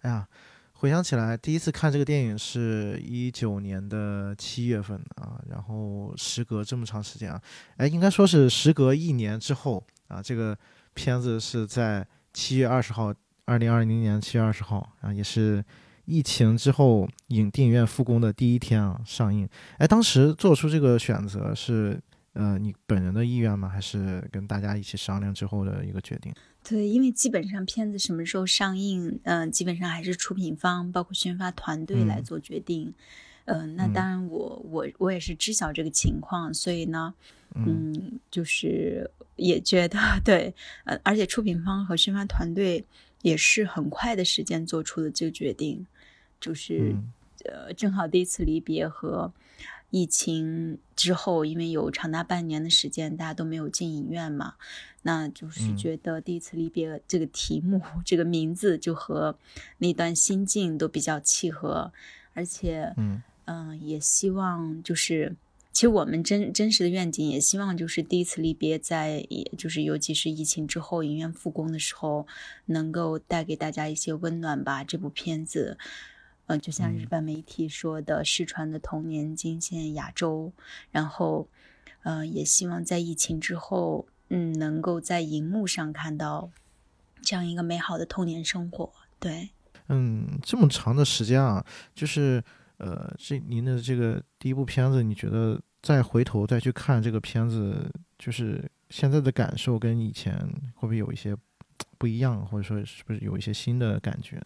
[0.00, 0.26] 哎呀，
[0.72, 7.40] 回想起来，第一次看这个电影是一九年的七月份啊，然后时隔这么长时间啊，
[7.76, 10.58] 哎，应该说是时隔一年之后啊，这个
[10.94, 13.14] 片子是在七月二十号，
[13.44, 15.64] 二零二零年七月二十号啊，也是
[16.06, 19.48] 疫情之后影电影院复工的第一天啊上映。
[19.78, 22.02] 哎，当时做出这个选择是
[22.34, 23.68] 呃你本人的意愿吗？
[23.68, 26.34] 还是跟大家一起商量之后的一个决定？
[26.64, 32.94] 对，因为基本上片子什么时候上映，嗯、基本上还是出品方包括宣发团队来嗯做决定。
[33.44, 37.12] 嗯、那嗯当然我，我我也是知晓这个情况，所以呢，
[37.54, 40.54] 嗯嗯，就是也觉得 对，
[40.84, 42.86] 呃，而且出品方和宣发团队
[43.22, 45.84] 也是很快的时间做出的这个决定，
[46.40, 47.12] 就是、嗯
[47.46, 49.32] 呃，正好第一次离别和
[49.92, 54.54] 疫情之后，因为有长达半年的时间大家都没有进影院嘛，
[55.02, 59.38] 那就是嗯觉得第一次离别这个题目、这个名字就和
[59.78, 61.92] 那段心境都比较契合，
[62.32, 65.36] 而且嗯嗯、也希望就是，
[65.72, 72.26] 其实我们真真实的愿景也希望就是第一次离别在，也就是尤其是疫情之后影院复工的时候，
[72.66, 74.82] 能够带给大家一些温暖吧。
[74.82, 75.76] 这部片子，
[76.52, 80.52] 呃，就像日嗯本媒体说的，失传的童年惊现亚洲，
[80.90, 81.48] 然后，
[82.02, 86.50] 呃，也希望在疫情之后，嗯，能够在荧幕上看到
[87.22, 88.92] 这样一个美好的童年生活。
[89.18, 89.48] 对。
[89.88, 92.42] 嗯，这么长的时间啊，就是
[92.76, 100.36] 呃，这您的这个第一部片子，你觉得再回头再去看这个片子，就是现在的感受跟以前
[100.74, 101.34] 会不会有一些
[101.96, 104.38] 不一样，或者说是不是有一些新的感觉？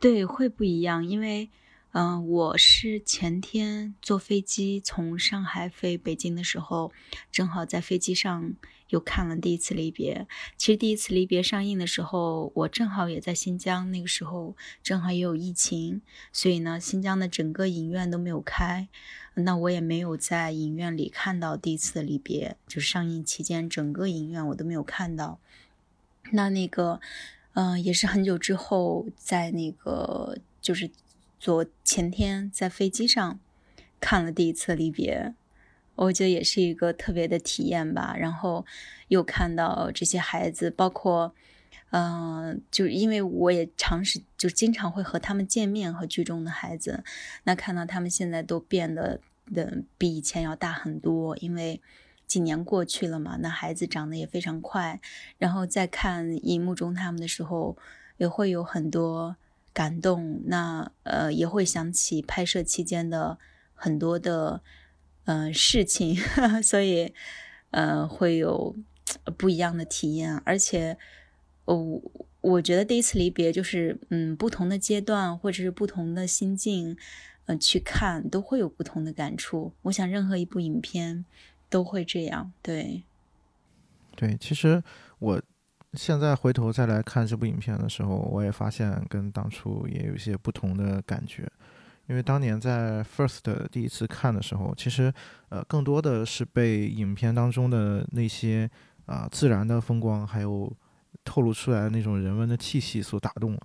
[0.00, 1.50] 对，会不一样，因为，
[1.90, 6.92] 嗯、我是前天坐飞机从上海飞北京的时候，
[7.32, 8.54] 正好在飞机上
[8.90, 10.26] 又看了《第一次离别》。
[10.56, 16.00] 其实《第一次离别》上映的时候，我正好也在新疆，那个时候正好也有疫情，
[16.32, 18.86] 所以呢，新疆的整个影院都没有开，
[19.34, 25.40] 那我也没有在影院里看到《第一次的离别》，就是上映期间整个影院我都没有看到。
[26.30, 27.00] 那那个，
[27.60, 30.88] 嗯、也是很久之后，在那个就是
[31.40, 33.40] 昨前天在飞机上
[33.98, 35.34] 看了第一次离别，
[35.96, 38.14] 我觉得也是一个特别的体验吧。
[38.16, 38.64] 然后
[39.08, 41.34] 又看到这些孩子，包括，
[41.90, 47.02] 嗯、就是因为我也常时就经常会和他们见面，和剧中的孩子，
[47.42, 49.18] 那看到他们现在都变得
[49.52, 51.80] 的比以前要大很多，因为。
[52.28, 55.00] 几年过去了嘛，那孩子长得也非常快，
[55.38, 57.76] 然后再看荧幕中他们的时候，
[58.18, 59.36] 也会有很多
[59.72, 60.42] 感动。
[60.44, 63.38] 那呃，也会想起拍摄期间的
[63.74, 64.60] 很多的
[65.24, 66.16] 呃事情，
[66.62, 67.14] 所以
[67.70, 68.76] 呃会有
[69.38, 70.36] 不一样的体验。
[70.44, 70.98] 而且，
[71.64, 72.02] 我、
[72.42, 76.96] 我觉得第一次离别就是嗯不同的阶段或者是不同的心境，
[77.46, 79.72] 呃去看都会有不同的感触。
[79.82, 81.24] 我想任何一部影片
[81.68, 83.02] 都会这样，对。
[84.16, 84.82] 对，其实
[85.18, 85.40] 我
[85.94, 91.50] 现在回头再来看这部影片的时候，我也发现跟当初也有一些不同的感觉。
[92.08, 95.12] 因为当年在 First 第一次看的时候，其实
[95.50, 98.68] 呃更多的是被影片当中的那些
[99.06, 100.74] 啊、自然的风光，还有
[101.22, 103.60] 透露出来的那种人文的气息所打动了。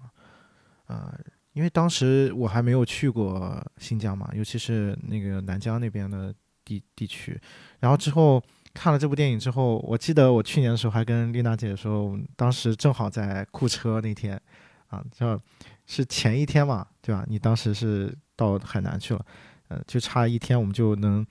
[0.88, 1.18] 啊、
[1.54, 6.34] 因为当时我还没有去过新疆嘛，尤其是那个南疆那边的
[6.64, 7.40] 地地区。
[7.80, 8.42] 然后之后
[8.74, 14.40] 看了这部电影之后，我记得我去年的时候还跟丽娜姐说，当时正好在库车那天，
[14.88, 15.40] 啊，就
[15.86, 17.26] 是前一天嘛，对吧？
[17.28, 19.26] 你当时是到海南去了，
[19.68, 21.26] 呃，就差一天我们就能、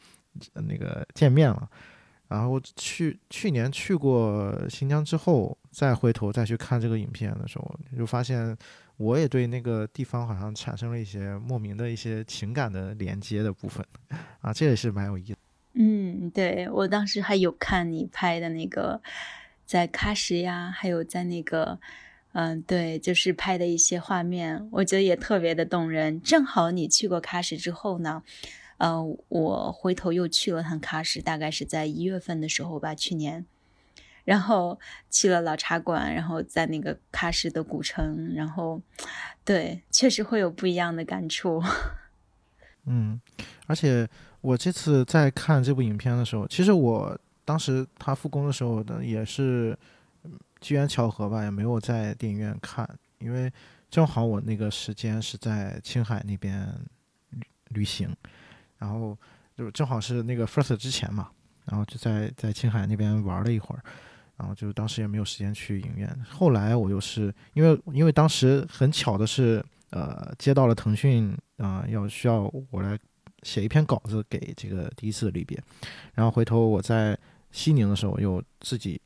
[0.54, 1.68] 那个见面了。
[2.28, 8.56] 然后去去年去过新疆之后，再回头再去看这个影片的时候，就发现
[9.02, 13.84] 我也对那个地方好像产生了一些莫名的一些情感的连接的部分，
[14.40, 15.36] 啊，这也是蛮有意思。
[15.72, 19.02] 嗯，对我当时还有看你拍的那个
[19.66, 21.80] 在喀什呀，还有在那个，
[22.32, 26.22] 嗯，对，就是拍的一些画面，我觉得也特别的动人。
[26.22, 28.22] 正好你去过喀什之后呢，
[28.76, 33.46] 呃，我回头又去了趟喀什，大概是在一月份的时候吧，去年。
[34.24, 34.78] 然后
[35.10, 38.80] 去了老茶馆，然后在那个喀什的古城，然后，
[39.44, 41.62] 对，确实会有不一样的感触。
[42.86, 43.20] 嗯，
[43.66, 44.08] 而且
[44.40, 49.76] 我这次在看这部影片的时候，其实我当时他复工的时候呢，也是
[50.60, 53.52] 机缘巧合吧，也没有在电影院看，因为
[53.90, 56.66] 正好我那个时间是在青海那边
[57.30, 58.14] 旅旅行，
[58.78, 59.16] 然后
[59.56, 61.30] 就正好是那个 First 之前嘛，
[61.66, 63.82] 然后就在在青海那边玩了一会儿。
[64.36, 72.98] 然后就是当时也没有时间去影院，后来我又是因为因为当时很巧的是，呃，接到了腾讯啊、要需要我来
[73.42, 75.62] 写一篇稿子给这个第一次的离别，
[76.14, 77.16] 然后回头我在
[77.52, 79.00] 西宁的时候又自己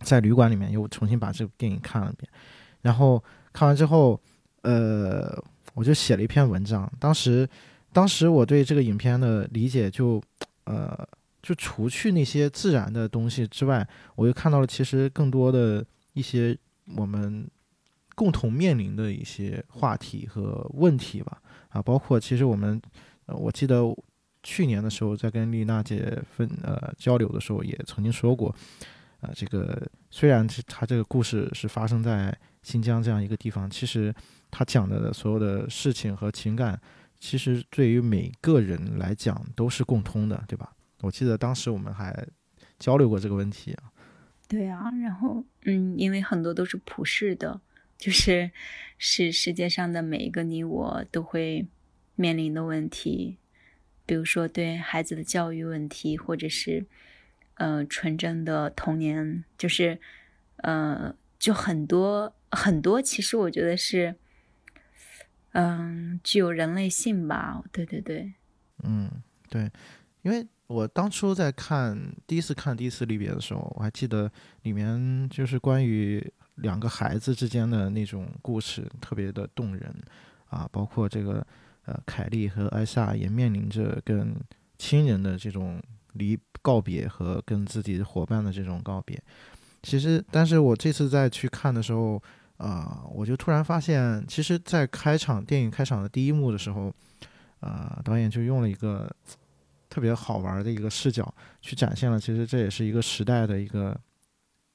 [0.00, 2.30] 在旅馆里面又重新把这部电影看了一遍，
[2.80, 4.18] 然后看完之后，
[4.62, 5.36] 呃，
[5.74, 6.90] 我就写了一篇文章。
[6.98, 7.48] 当时，
[7.92, 10.22] 当时我对这个影片的理解就，
[10.64, 11.06] 呃，
[11.44, 13.86] 就除去那些自然的东西之外，
[14.16, 15.84] 我又看到了其实更多的
[16.14, 16.58] 一些
[16.96, 17.46] 我们
[18.14, 21.42] 共同面临的一些话题和问题吧。
[21.68, 22.80] 啊，包括其实我们，
[23.26, 23.82] 呃，我记得
[24.42, 28.54] 去年的时候在跟丽娜姐分呃交流的时候，也曾经说过，
[29.20, 34.14] 呃，这个虽然是她这个故事是发生在新疆这样一个地方，其实
[34.50, 36.80] 她讲的所有的事情和情感，
[37.20, 40.72] 其实对于每个人来讲都是共通的，对吧？
[41.04, 42.26] 我记得当时我们还
[42.78, 43.92] 交流过这个问题啊。
[44.48, 47.60] 对啊，然后嗯，因为很多都是普世的，
[47.96, 48.50] 就是
[48.98, 51.66] 是世界上的每一个你我都会
[52.14, 53.38] 面临的问题，
[54.06, 56.86] 比如说对孩子的教育问题，或者是
[57.54, 59.98] 呃纯真的童年，就是
[60.56, 64.16] 呃就很多很多，其实我觉得是
[65.52, 68.34] 嗯、具有人类性吧，对对对，
[68.82, 69.08] 嗯，
[69.48, 69.70] 对，
[70.22, 74.30] 因为我当初在看第一次看《第一次离别》的时候，我还记得
[74.62, 79.94] 里面就是关于两个孩子之间的那种故事，特别的动人
[80.48, 81.46] 啊，包括这个
[81.84, 84.34] 呃凯莉和艾莎也面临着跟
[84.78, 85.82] 亲人的这种
[86.14, 89.22] 离告别和跟自己伙伴的这种告别。
[89.82, 92.22] 其实，但是我这次再去看的时候，
[92.56, 96.90] 啊、我就突然发现，其实，在开场电影开场的第一幕的时候，
[97.60, 99.14] 啊、导演就用了一个
[99.94, 103.96] 特别好玩的一个视角去展现了，其实这也是一个时代的一个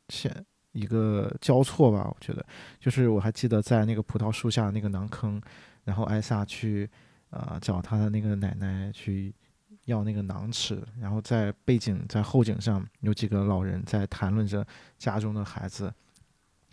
[0.08, 0.34] 现
[0.72, 2.08] 一个交错吧。
[2.10, 2.46] 我觉得，
[2.80, 5.42] 就是我还记得在那个葡萄树下那个馕坑，
[5.84, 6.90] 然后艾萨去
[7.32, 9.36] 啊、呃找他的那个奶奶去
[9.84, 14.66] 要那个馕吃，然后在背景在后景上有几个老人在谈论着
[14.98, 15.94] 家中的孩子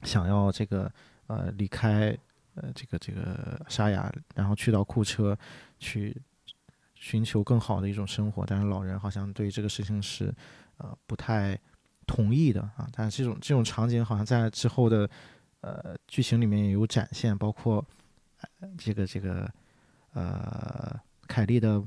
[0.04, 0.88] 想要这个
[1.26, 2.16] 呃离开
[2.54, 5.36] 呃这个这个沙哑，然后去到库车
[5.80, 6.16] 去
[6.96, 10.34] 寻求更好的一种生活，但是老人好像对这个事情是
[10.78, 11.56] 呃不太
[12.06, 12.88] 同意的啊。
[12.92, 15.08] 但是这种这种场景好像在之后的
[15.60, 17.84] 呃剧情里面也有展现，包括、
[18.78, 19.48] 这个这个
[20.12, 21.82] 呃凯莉的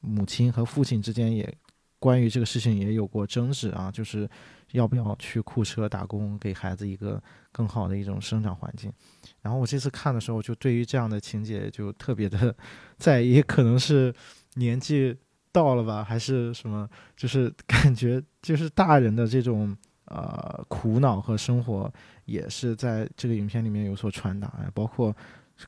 [0.00, 1.52] 母亲和父亲之间也
[1.98, 4.28] 关于这个事情也有过争执啊，就是
[4.72, 8.92] 要不要去库车打工，给孩子一个更好的一种生长环境。
[9.40, 12.54] 然后我这次看的时候，就对于这样的情节就特别的
[12.98, 14.12] 在意，可能是
[14.54, 15.16] 年纪
[15.50, 19.76] 到了吧，还是什么，就是 感觉就是大人的这种
[20.06, 21.92] 呃苦恼和生活，
[22.24, 25.14] 也是在这个影片里面有所传达，哎包括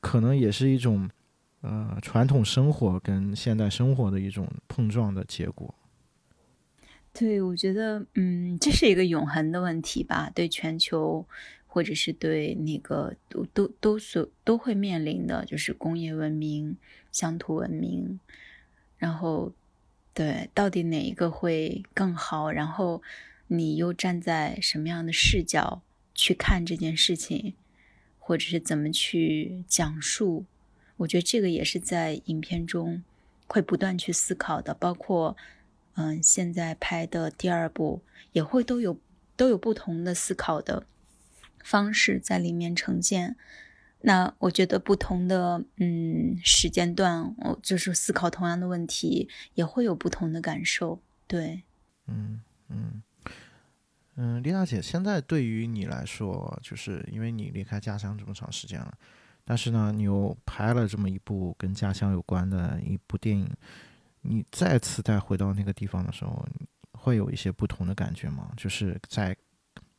[0.00, 1.08] 可能也是一种
[1.60, 5.74] 呃传统生活跟现代生活的一种碰撞的结果。
[7.12, 11.24] 对，我觉得，嗯，这是一个永恒的问题吧，对全球
[11.64, 16.76] 或者是对那个都都都所都会面临的，就是工业文明、
[17.12, 18.18] 乡土文明，
[18.98, 19.52] 然后
[20.12, 22.50] 对，到底哪一个会更好？
[22.50, 23.02] 然后
[23.48, 25.82] 你又站在什么样的视角
[26.14, 27.54] 去看这件事情，
[28.18, 30.44] 或者是怎么去讲述？
[30.98, 33.02] 我觉得这个也是在影片中
[33.46, 35.36] 会不断去思考的，包括
[35.94, 38.98] 嗯，现在拍的第二部也会都有
[39.36, 40.86] 都有不同的思考的
[41.62, 43.36] 方式在里面呈现。
[44.06, 51.00] 那我觉得不同的嗯时间段，我就是思考同样的问题，也会有不同的感受。
[51.26, 51.62] 对，
[52.06, 53.02] 嗯嗯
[54.16, 58.92] 嗯，丽娜姐，现在对于你来说，就是因为你离开家乡这么长时间了，
[59.42, 63.50] 但是呢，你又拍了这么一部跟家乡有关的一部电影，
[64.20, 66.46] 你再次再回到那个地方的时候，
[66.92, 68.52] 会有一些不同的感觉吗？
[68.54, 69.34] 就是在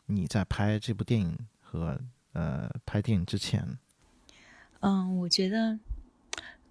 [0.06, 2.00] 你在拍这部电影和
[2.34, 3.68] 呃拍电影之前，
[4.86, 5.80] 嗯，我觉得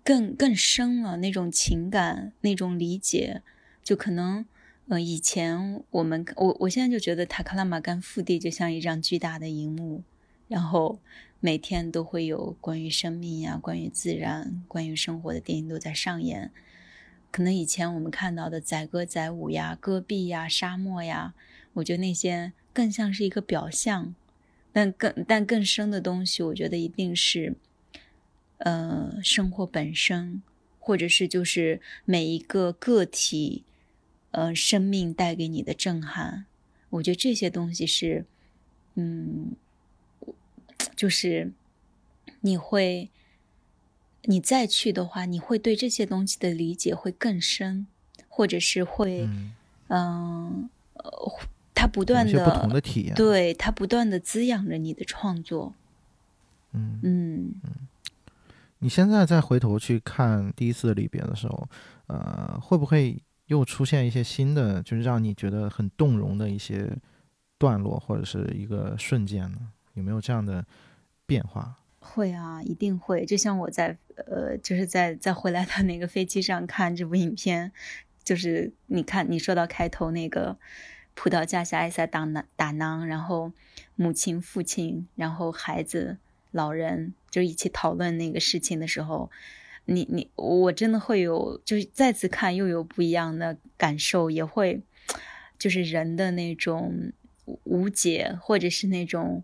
[0.05, 3.43] 更更深了那种情感，那种理解，
[3.83, 4.47] 就可能，
[4.87, 10.05] 呃，以前我们我我现在就觉得塔克拉玛干腹地就像一张巨大的荧幕，
[10.47, 11.01] 然后
[11.41, 16.53] 每天都会有关于生命呀、关于自然、关于生活的电影都在上演。
[17.33, 21.35] 可能以前我们看到的载歌载舞呀、戈壁呀、沙漠呀，
[21.73, 24.15] 我觉得那些更像是一个表象，
[24.73, 27.57] 但更但更深的东西，我觉得一定是。
[28.65, 30.43] 呃，生活本身，
[30.81, 33.63] 或者是就是每一个个体，
[34.31, 36.47] 呃，生命带给你的震撼，
[36.89, 38.25] 我觉得这些东西是，
[38.95, 39.53] 嗯，
[40.97, 41.53] 就是
[42.41, 43.11] 你会，
[44.23, 47.87] 你再去的话，你会对这些东西的理解会更深，
[48.31, 49.29] 或者是会，
[49.89, 51.33] 嗯，呃，
[51.75, 55.75] 它不断的不同的体验，对它不断的滋养着你的创作，
[56.73, 56.99] 嗯。
[57.03, 57.55] 嗯。
[57.63, 57.89] 嗯。
[58.85, 61.67] 你现在再回头去看第一次离别的时候，
[62.07, 66.95] 呃，会不会又出现一些新的，就是让你觉得很动容的一些
[67.57, 69.59] 段落或者是一个瞬间呢？
[69.95, 70.63] 有没有这样的
[71.25, 71.79] 变化？
[71.99, 73.25] 会啊，一定会。
[73.25, 77.73] 就像我在呃，就是在在回来的那个飞机上看这部影片，
[78.23, 80.59] 就是你看你说到开头那个
[81.15, 83.51] 葡萄架下艾萨打打囊，然后
[83.97, 86.19] 母亲、父亲，然后孩子。
[86.55, 89.29] 老人就一起讨论那个事情的时候，
[89.87, 94.81] 你你我真的会有，就是再次看又有不一样的感受，也会
[95.59, 97.13] 就是人的那种
[97.65, 99.43] 无解，或者是那种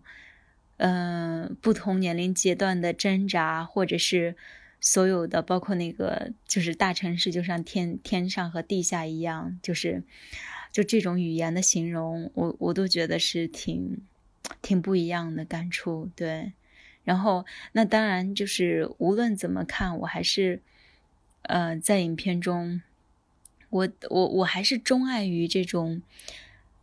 [0.77, 4.37] 嗯不同年龄阶段的挣扎，或者是
[4.79, 10.01] 所有的包括那个就是大城市就像天天上和地下一样，就是
[10.71, 13.99] 就这种语言的形容，我我都觉得是挺
[14.61, 16.53] 挺不一样的感触，对。
[17.03, 20.61] 然后，那当然就是无论怎么看，我还是，
[21.41, 22.81] 呃，在影片中，
[23.69, 26.01] 我我我还是钟爱于这种，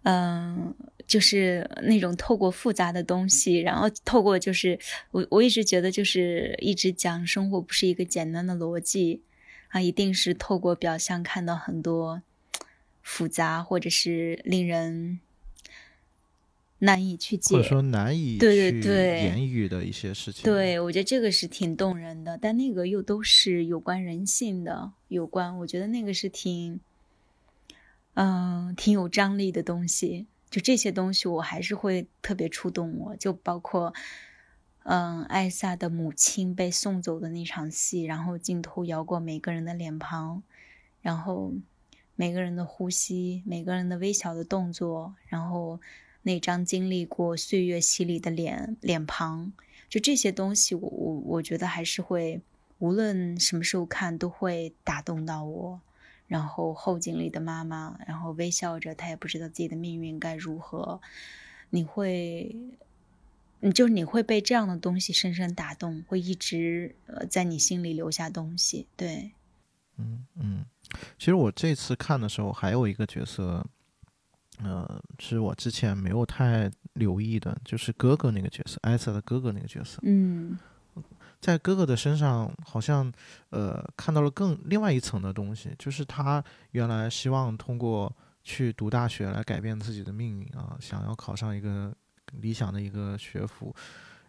[0.03, 0.75] 嗯，
[1.07, 4.79] 就是那种透过复杂的东西，然后透过就是
[5.13, 9.23] 我我一直觉得就是一直讲生活不是一个简单的逻辑
[9.69, 12.23] 啊，一定是透过表象看到很多
[13.03, 15.21] 复杂或者是令人。
[16.81, 20.45] 难以去解，或者说难以对对对言语的一些事情。
[20.45, 26.79] 对，我觉得这个是挺动人的，但那个又都是有关人性的，有关，我觉得那个是挺，
[28.15, 30.29] 嗯，挺有张力的东西。
[30.51, 33.17] 就这些东西，我还是会特别触动我。
[33.17, 33.93] 就包括，
[34.85, 40.45] 嗯，艾萨的母亲被送走的那场戏，然后镜头摇过每个人的脸庞，
[41.03, 41.53] 然后
[42.15, 45.81] 每个人的呼吸，每个人的微小的动作，然后。
[46.29, 49.51] 那张经历过岁月洗礼的脸脸庞，
[49.89, 52.43] 就这些东西，我我我觉得还是会，
[52.79, 55.81] 无论什么时候看都会打动到我。
[56.27, 61.01] 然后后井里的妈妈，然后微笑着，她也不知道自己的命运该如何。
[61.71, 62.55] 你会，
[63.61, 68.87] 你就你会被这样的东西深深打动，会一直呃在你心里留下东西。
[68.95, 69.33] 对，
[69.97, 70.67] 嗯嗯，
[71.19, 73.67] 其实我这次看的时候，还有一个角色。
[74.61, 80.01] 呃，是我之前没有太留意的，就是哥哥那个角色，艾瑟的哥哥那个角色。
[80.03, 80.59] 嗯，
[81.41, 83.13] 在哥哥的身上，好像
[83.51, 88.13] 呃看到了更另外一层的东西，就是他原来希望通过
[88.43, 91.95] 去读大学来改变自己的命运啊，想要考上一个
[92.33, 93.73] 理想的一个学府，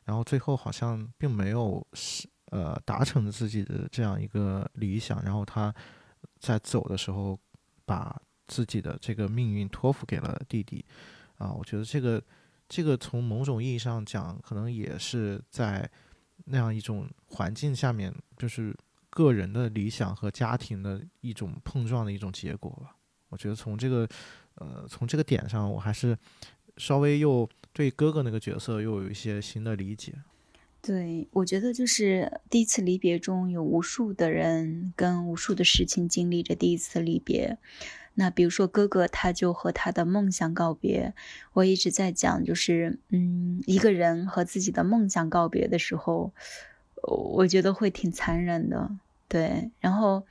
[0.03, 5.73] 然后最后好像并没有是呃达成自己的这样一个理想，然后他
[6.39, 7.39] 在走的时候
[7.83, 8.15] 把。
[8.49, 10.83] 自己的这个命运托付给了弟弟，
[11.37, 12.21] 啊，我觉得这个
[12.67, 15.89] 这个从某种意义上讲，可能也是在
[16.45, 18.75] 那样一种环境下面，就是
[19.09, 22.95] 个人的理想和家庭的一种碰撞的一种结果吧。
[23.29, 24.09] 我觉得从这个，
[24.55, 26.17] 呃，从这个点上，我还是
[26.77, 30.13] 稍微又对哥哥那个角色又有一些新的理解。
[30.81, 37.59] 对，我觉得就是第一次离别中有无数的人跟无数的事情经历着第一次离别。
[38.19, 41.13] 那比如说哥哥，他就和他的梦想告别。
[41.53, 46.33] 我一直在讲，就是嗯，一个人和自己的梦想告别的时候，
[47.01, 48.91] 我觉得会挺残忍的。
[49.29, 50.25] 对，然后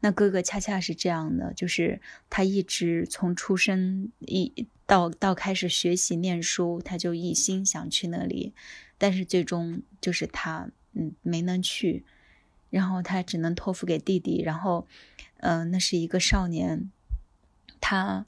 [0.00, 2.00] 那哥哥恰恰是这样的，就是
[2.30, 8.54] 他一直从出生一到到开始学习念书，他就一心想去那里。
[8.96, 12.04] 但是最终就是他，嗯，没能去，
[12.70, 14.40] 然后他只能托付给弟弟。
[14.40, 14.86] 然后，
[15.40, 16.90] 嗯，那是一个少年，
[17.86, 18.24] 他，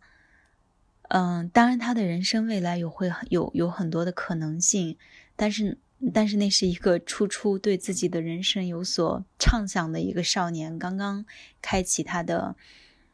[1.08, 4.98] 嗯，当然他的人生未来有会有有很多的可能性，
[5.34, 5.78] 但是，
[6.12, 11.24] 但是那是一个初初对自己的人生有所畅想的一个少年，刚刚
[11.62, 12.54] 开启他的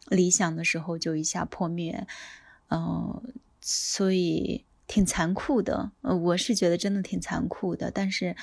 [0.08, 2.08] 理想的时候就一下破灭，
[2.70, 3.22] 嗯，
[3.60, 4.64] 所以。
[4.88, 7.90] 挺残酷的，呃，我是觉得真的挺残酷的。
[7.90, 8.36] 但是，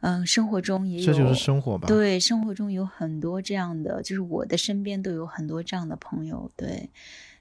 [0.00, 1.86] 嗯，生活中也有，这就是生活吧。
[1.88, 6.50] 对，生活中有很多这样的，就是我的身边都有很多这样的朋友。
[6.56, 6.90] 对，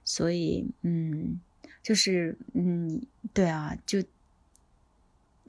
[0.03, 1.39] 所以，嗯，
[1.83, 3.01] 就是，嗯，
[3.33, 4.01] 对啊，就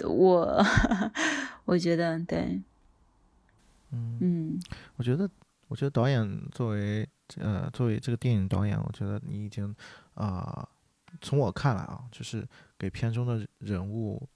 [0.01, 0.63] 我，
[1.65, 2.61] 我觉得，对，
[3.93, 4.61] 嗯嗯，
[4.97, 5.31] 我觉得，
[5.69, 7.09] 我觉得导演作为，
[7.39, 9.75] 呃，作为这个电影导演，我觉得你已经，
[10.15, 10.69] 啊。
[11.23, 12.47] 从我看来啊，就是
[12.77, 14.29] 给片中的人物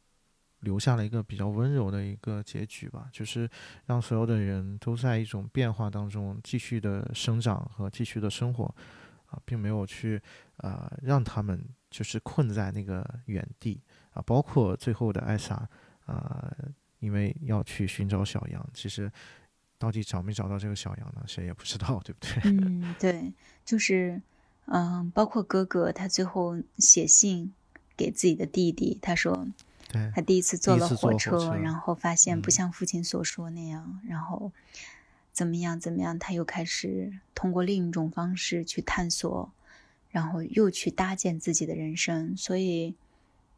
[0.60, 3.48] 留下了一个比较温柔的一个结局吧，就是
[3.86, 8.64] 让所有的人都在一种变化当中继续的生长和继续的生活，
[9.26, 10.20] 啊，并没有去
[10.58, 13.80] 呃让他们就是困在那个原地
[14.12, 15.68] 啊，包括最后的艾莎
[16.06, 16.54] 啊，
[16.98, 19.10] 因为要去寻找小羊，其实
[19.78, 21.22] 到底找没找到这个小羊呢？
[21.26, 22.42] 谁也不知道，对不对？
[22.44, 23.32] 嗯， 对，
[23.64, 24.20] 就是。
[24.72, 27.52] 嗯，包括哥哥，他最后写信
[27.96, 29.48] 给自己的弟弟，他说，
[30.14, 34.52] 他第一次坐了火车，然后发现不像父亲所说那样，然后
[35.32, 39.50] 怎么样怎么样，他又开始通过另一种方式去探索，
[40.10, 42.36] 然后又去搭建自己的人生。
[42.36, 42.94] 所以，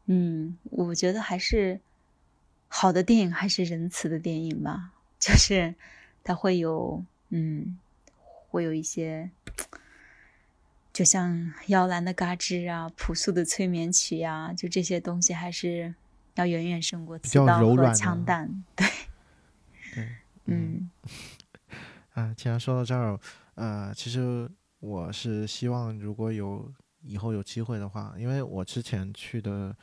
[0.05, 1.79] 嗯，我觉得还是
[2.67, 5.75] 好的电影还是仁慈的电影吧，就是
[6.23, 7.77] 它会有，嗯，
[8.49, 9.29] 会有一些。
[10.91, 15.95] 就像摇篮的嘎吱啊，朴素的催眠曲呀，就这些东西还是
[16.35, 18.63] 要远远胜过刺刀和枪弹。
[18.75, 18.87] 对，
[19.93, 20.09] 对，
[20.45, 20.89] 嗯，
[22.13, 23.19] 啊，既然说到这儿，
[23.55, 24.49] 呃，其实
[24.79, 29.75] 我是希望如果有以后有机会的话，因为我之前去的，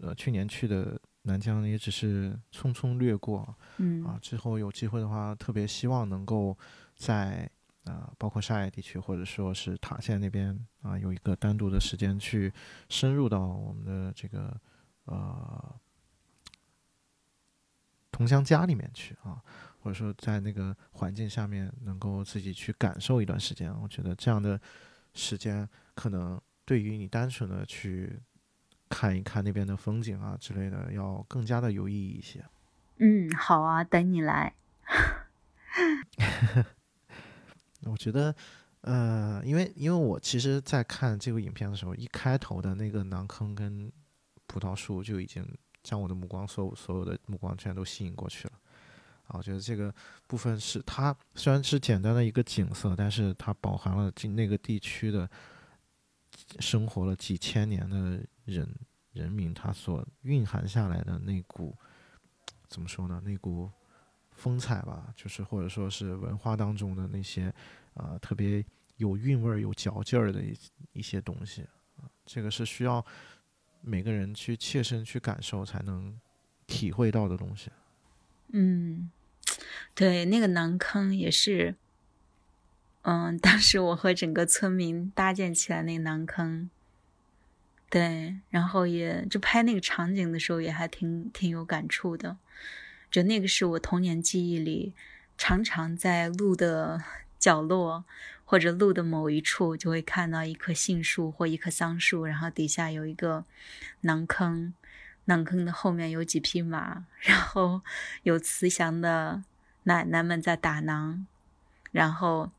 [0.00, 6.56] 呃，去年去的南疆也只是匆匆掠过，嗯，啊，之后有机会的话，特别希望能够
[6.96, 7.50] 在。
[7.84, 12.52] 啊，包括沙海地区，或者说是塔县那边啊，有一个单独的时间去
[12.88, 14.56] 深入到我们的这个
[15.06, 15.74] 呃
[18.12, 19.42] 同乡家里面去啊，
[19.80, 23.74] 或者说在那个环境下面能够自己去感受一段时间。
[23.80, 24.60] 我觉得这样的
[25.14, 28.20] 时间可能对于你单纯的去
[28.88, 32.44] 看一看那边的风景啊之类的，要更加的有意义一些。
[32.98, 34.54] 嗯，好啊，等你来。
[37.84, 38.32] 我觉得，
[38.82, 43.90] 呃，因为因为我其实，在看这部影片的时候，一开头的那个馕坑跟
[44.46, 45.44] 葡萄树就已经
[45.82, 48.54] 将我的目光，所有所有的目光全都吸引过去了。
[49.28, 49.94] 啊，我觉得这个
[50.26, 55.28] 部分是它虽然是简单的一个景色，但是它饱含了进那个地区的
[56.60, 58.68] 生活了几千年的人
[59.12, 61.76] 人民，他所蕴含下来的那股
[62.68, 63.22] 怎么说呢？
[63.24, 63.70] 那股。
[64.34, 67.54] 风采吧，就是或者说是文化当中的那些，
[67.94, 68.64] 呃，特别
[68.96, 70.56] 有韵味儿、有嚼劲儿的一
[70.94, 71.62] 一些东西
[71.96, 73.04] 啊，这个是需要
[73.82, 76.18] 每个人去切身去感受才能
[76.66, 77.70] 体会到的东西。
[78.52, 79.10] 嗯，
[79.94, 81.74] 对，那个南坑也是，
[83.02, 86.70] 嗯，当时我和整个村民搭建起来那个南坑，
[87.90, 92.38] 对，然后也就拍那个场景的时候也还挺挺有感触的。
[93.10, 94.94] 就那个是我童年记忆里，
[95.36, 97.02] 常常在路的
[97.38, 98.04] 角落
[98.52, 103.46] 或者路的某一处，就会看到一棵杏树或一棵桑树，然后底下有一个
[104.02, 104.74] 囊坑，
[105.24, 107.80] 囊坑的后面有几匹马，然后
[108.24, 109.42] 有慈祥的
[109.84, 111.26] 奶奶们在打囊，
[111.92, 112.52] 然后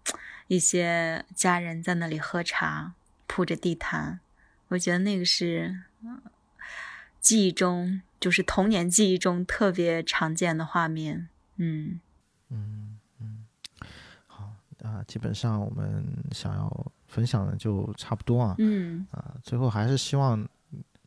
[0.47, 2.95] 一些家人在那里喝茶，
[3.27, 4.19] 铺着地毯。
[4.69, 5.83] 我觉得那个是。
[7.21, 11.29] 记忆中，就是童年记忆中特别常见的画面。
[11.57, 12.01] 嗯
[12.49, 12.92] 嗯嗯，
[14.83, 18.55] 好啊，基本上我们想要分享的就差不多啊。
[18.59, 20.47] 嗯啊，最后还是希望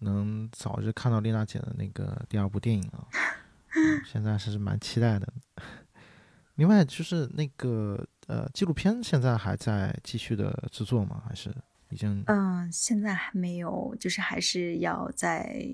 [0.00, 3.06] 能早日看到丽娜姐的那个第二部电影啊，
[3.76, 5.32] 嗯现在是蛮期待的。
[6.56, 11.22] 另外就是那个呃纪录片现在还在继续的制作吗？
[11.28, 11.54] 还是
[11.90, 15.68] 已经嗯，现在还没有，就是还是要在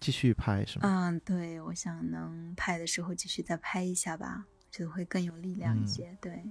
[0.00, 0.88] 继续拍是吗？
[1.10, 6.16] 嗯，对，我想能拍的时候继续再拍一下吧，觉得会更有力量一嗯些。
[6.22, 6.42] 对，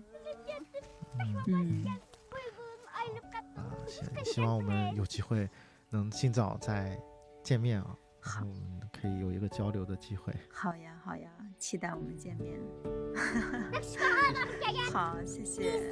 [1.18, 1.86] 嗯嗯，
[3.56, 4.04] 啊，希
[4.34, 5.50] 希望我们有机会
[5.90, 6.98] 能尽早再
[7.44, 10.34] 见面啊，然后我们可以有一个交流的机会。
[10.52, 12.60] 好呀，好呀，期待我们见面。
[14.94, 15.90] 好，谢谢。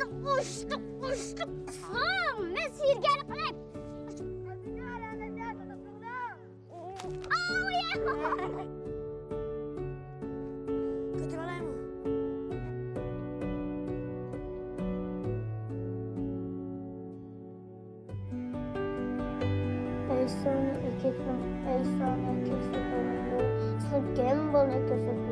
[24.67, 25.26] の図書